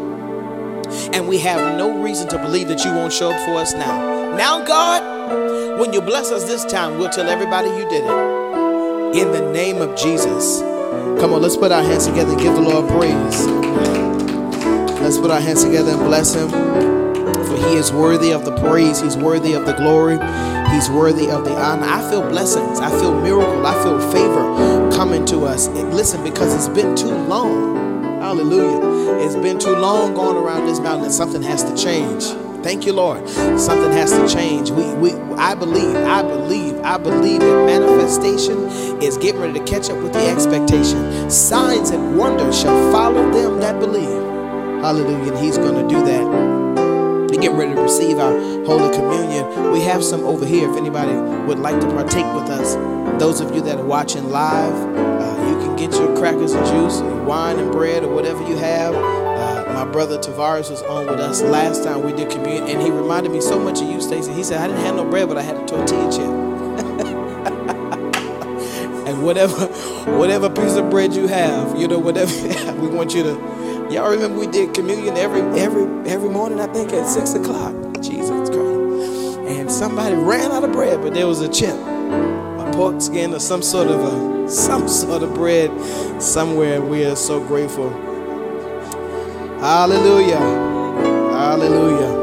[1.14, 4.36] And we have no reason to believe that you won't show up for us now.
[4.36, 9.22] Now, God, when you bless us this time, we'll tell everybody you did it.
[9.22, 10.62] In the name of Jesus.
[11.20, 13.48] Come on, let's put our hands together and give the Lord praise.
[15.02, 17.03] Let's put our hands together and bless him.
[17.68, 20.18] He is worthy of the praise, he's worthy of the glory,
[20.74, 21.86] he's worthy of the honor.
[21.86, 25.68] I feel blessings, I feel miracle, I feel favor coming to us.
[25.68, 27.94] And listen, because it's been too long.
[28.22, 29.26] Hallelujah.
[29.26, 32.24] It's been too long going around this mountain something has to change.
[32.64, 33.28] Thank you, Lord.
[33.30, 34.72] Something has to change.
[34.72, 38.68] We, we, I believe, I believe, I believe that manifestation
[39.02, 41.30] is getting ready to catch up with the expectation.
[41.30, 44.24] Signs and wonders shall follow them that believe.
[44.82, 45.34] Hallelujah.
[45.34, 46.63] And He's going to do that.
[47.44, 48.32] Getting ready to receive our
[48.64, 49.74] Holy Communion.
[49.74, 51.12] We have some over here if anybody
[51.46, 52.76] would like to partake with us.
[53.22, 57.02] Those of you that are watching live, uh, you can get your crackers and juice,
[57.02, 58.96] and wine and bread, or whatever you have.
[58.96, 62.90] Uh, my brother Tavares was on with us last time we did communion, and he
[62.90, 64.32] reminded me so much of you, Stacy.
[64.32, 66.22] He said, I didn't have no bread, but I had a tortilla chip.
[69.06, 69.66] and whatever
[70.18, 72.32] whatever piece of bread you have, you know, whatever
[72.80, 73.63] we want you to
[73.94, 77.76] Y'all remember we did communion every every every morning, I think at six o'clock.
[78.02, 79.38] Jesus Christ.
[79.48, 83.40] And somebody ran out of bread, but there was a chip, a pork skin, or
[83.40, 85.70] some sort of a some sort of bread
[86.20, 86.82] somewhere.
[86.82, 87.92] We are so grateful.
[89.60, 90.40] Hallelujah.
[90.40, 92.14] Hallelujah.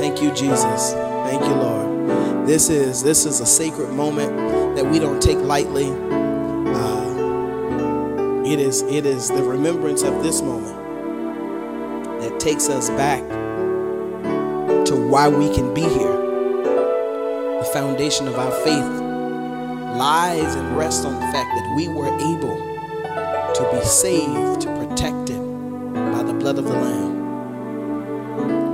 [0.00, 0.92] Thank you, Jesus.
[0.92, 2.48] Thank you, Lord.
[2.48, 4.36] This is this is a sacred moment
[4.74, 6.17] that we don't take lightly.
[8.48, 10.74] It is, it is the remembrance of this moment
[12.22, 13.20] that takes us back
[14.86, 16.16] to why we can be here.
[17.58, 19.02] The foundation of our faith
[19.98, 22.56] lies and rests on the fact that we were able
[23.52, 25.36] to be saved, protected
[25.92, 27.18] by the blood of the Lamb.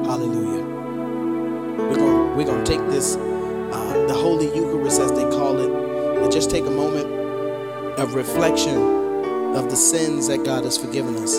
[0.04, 0.64] Hallelujah.
[1.88, 6.30] We're going we're to take this, uh, the Holy Eucharist as they call it, and
[6.30, 7.08] just take a moment
[7.98, 9.03] of reflection
[9.54, 11.38] of the sins that God has forgiven us.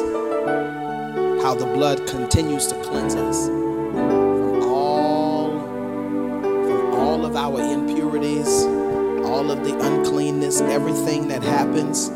[1.43, 5.59] How the blood continues to cleanse us from all,
[6.39, 8.63] from all of our impurities,
[9.25, 12.09] all of the uncleanness, everything that happens.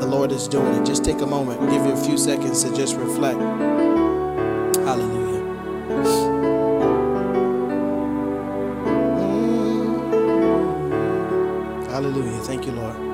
[0.00, 0.86] The Lord is doing it.
[0.86, 3.40] Just take a moment, give you a few seconds to just reflect.
[4.86, 5.24] Hallelujah.
[11.90, 12.38] Hallelujah.
[12.42, 13.13] Thank you, Lord.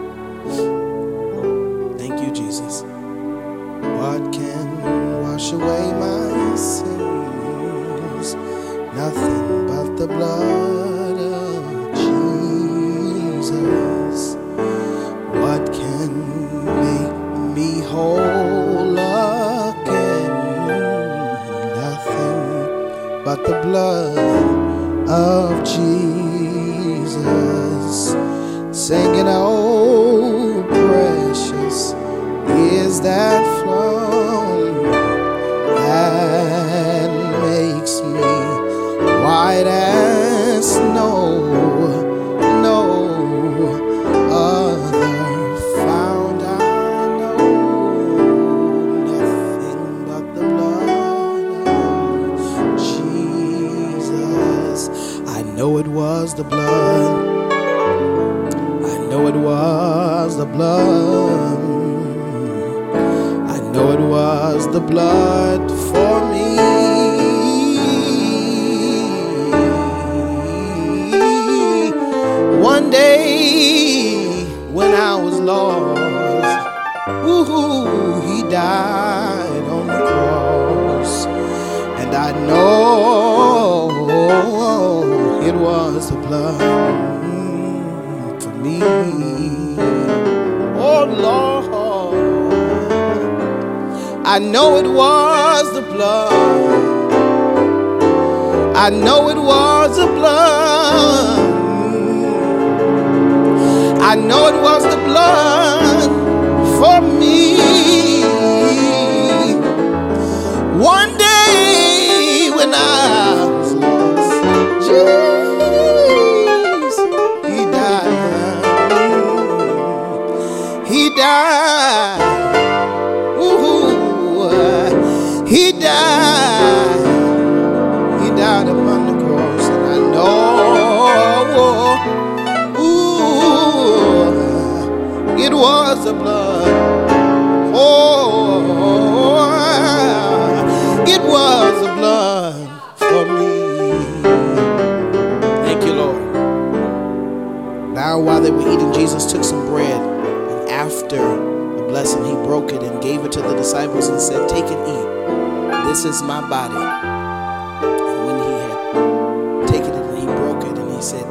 [149.11, 153.42] Jesus took some bread, and after the blessing, he broke it and gave it to
[153.42, 155.88] the disciples and said, Take and eat.
[155.88, 156.76] This is my body.
[156.76, 161.26] And when he had taken it and he broke it, and he said,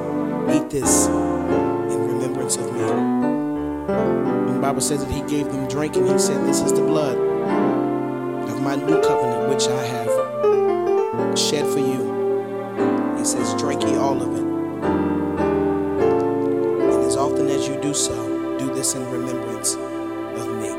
[0.53, 2.81] Eat this in remembrance of me.
[2.81, 6.81] And the Bible says that he gave them drink, and he said, This is the
[6.81, 13.15] blood of my new covenant, which I have shed for you.
[13.17, 14.48] He says, Drink ye all of it.
[17.29, 20.69] Often as you do so, do this in remembrance of me.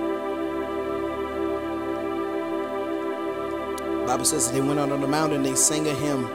[4.00, 6.26] The Bible says they went out on the mountain, they sang a hymn,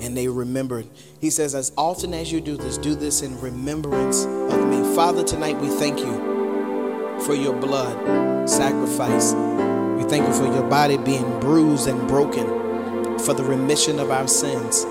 [0.00, 0.88] and they remembered.
[1.20, 4.82] He says, As often as you do this, do this in remembrance of me.
[4.96, 9.34] Father, tonight we thank you for your blood sacrifice.
[9.34, 14.26] We thank you for your body being bruised and broken for the remission of our
[14.26, 14.84] sins,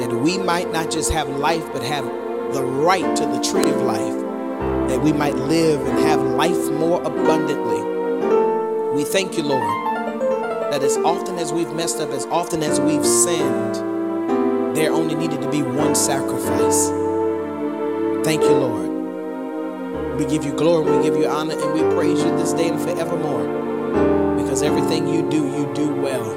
[0.00, 2.17] that we might not just have life, but have
[2.52, 7.02] the right to the tree of life, that we might live and have life more
[7.02, 7.82] abundantly.
[8.94, 13.04] We thank you, Lord, that as often as we've messed up, as often as we've
[13.04, 13.74] sinned,
[14.74, 16.88] there only needed to be one sacrifice.
[18.24, 20.18] Thank you, Lord.
[20.18, 22.80] We give you glory, we give you honor, and we praise you this day and
[22.80, 24.36] forevermore.
[24.36, 26.28] Because everything you do, you do well.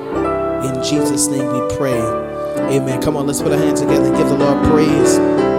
[0.64, 2.00] In Jesus' name we pray.
[2.00, 3.02] Amen.
[3.02, 5.51] Come on, let's put our hands together and give the Lord praise.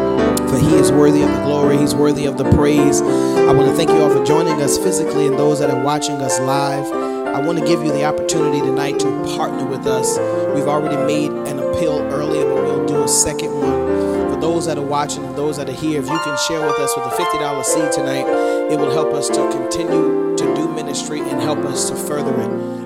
[0.52, 3.00] For he is worthy of the glory, he's worthy of the praise.
[3.00, 6.16] I want to thank you all for joining us physically and those that are watching
[6.16, 6.92] us live.
[7.34, 10.18] I want to give you the opportunity tonight to partner with us.
[10.54, 14.30] We've already made an appeal earlier, but we'll do a second one.
[14.30, 16.78] For those that are watching and those that are here, if you can share with
[16.78, 18.26] us with a $50 seed tonight,
[18.70, 22.82] it will help us to continue to do ministry and help us to further it.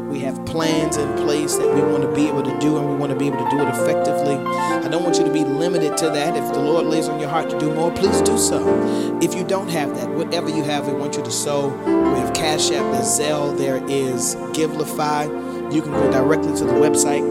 [0.57, 3.19] Plans in place that we want to be able to do, and we want to
[3.19, 4.37] be able to do it effectively.
[4.37, 6.35] I don't want you to be limited to that.
[6.35, 8.67] If the Lord lays on your heart to do more, please do so.
[9.21, 11.69] If you don't have that, whatever you have, we want you to sow.
[11.69, 15.29] We have Cash App, there's Zelle, there is Givelify.
[15.75, 17.23] You can go directly to the website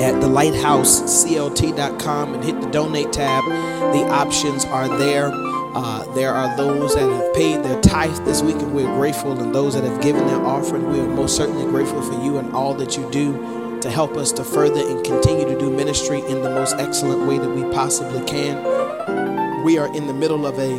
[0.00, 3.44] at thelighthouseCLT.com and hit the donate tab.
[3.94, 5.30] The options are there.
[5.72, 9.38] Uh, there are those that have paid their tithe this week, and we're grateful.
[9.38, 12.52] And those that have given their offering, we are most certainly grateful for you and
[12.52, 16.42] all that you do to help us to further and continue to do ministry in
[16.42, 19.64] the most excellent way that we possibly can.
[19.64, 20.76] We are in the middle of a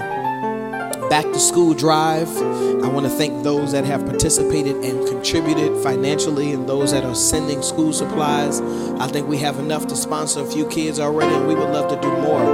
[1.09, 2.29] back to school drive.
[2.37, 7.15] I want to thank those that have participated and contributed financially and those that are
[7.15, 8.61] sending school supplies.
[8.61, 11.89] I think we have enough to sponsor a few kids already, and we would love
[11.91, 12.50] to do more.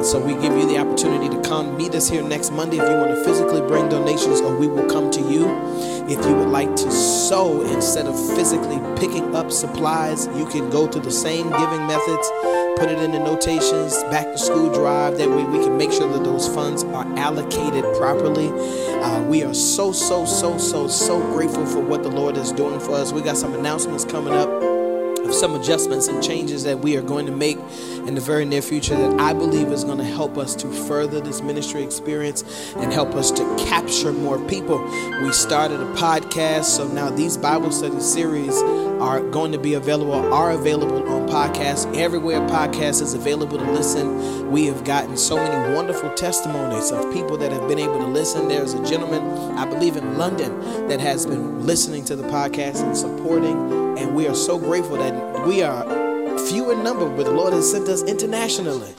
[0.00, 2.88] And so we give you the opportunity to come meet us here next Monday if
[2.88, 5.46] you want to physically bring donations, or we will come to you.
[6.08, 10.88] If you would like to sow instead of physically picking up supplies, you can go
[10.88, 12.30] to the same giving methods,
[12.78, 15.18] put it in the notations, back to school drive.
[15.18, 18.48] That way we can make sure that those funds are allocated properly.
[19.02, 22.80] Uh, we are so, so, so, so, so grateful for what the Lord is doing
[22.80, 23.12] for us.
[23.12, 24.69] We got some announcements coming up
[25.32, 27.58] some adjustments and changes that we are going to make
[28.06, 31.20] in the very near future that I believe is going to help us to further
[31.20, 32.42] this ministry experience
[32.76, 34.82] and help us to capture more people.
[35.22, 38.56] We started a podcast, so now these Bible study series
[39.00, 41.96] are going to be available, are available on podcasts.
[41.96, 44.50] Everywhere podcast is available to listen.
[44.50, 48.48] We have gotten so many wonderful testimonies of people that have been able to listen.
[48.48, 49.22] There's a gentleman,
[49.56, 53.89] I believe in London, that has been listening to the podcast and supporting.
[54.00, 55.84] And we are so grateful that we are
[56.48, 58.94] few in number, but the Lord has sent us internationally.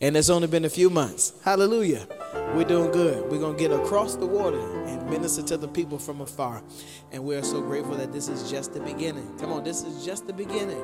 [0.00, 1.32] And it's only been a few months.
[1.42, 2.06] Hallelujah.
[2.54, 3.28] We're doing good.
[3.28, 6.62] We're going to get across the water and minister to the people from afar.
[7.10, 9.36] And we are so grateful that this is just the beginning.
[9.38, 10.82] Come on, this is just the beginning.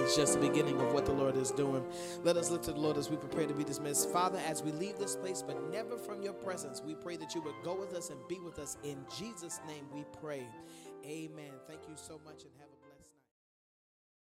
[0.00, 1.84] It's just the beginning of what the Lord is doing.
[2.22, 4.10] Let us look to the Lord as we prepare to be dismissed.
[4.10, 7.42] Father, as we leave this place, but never from your presence, we pray that you
[7.42, 8.78] would go with us and be with us.
[8.84, 10.46] In Jesus' name we pray.
[11.04, 11.52] Amen.
[11.68, 12.44] Thank you so much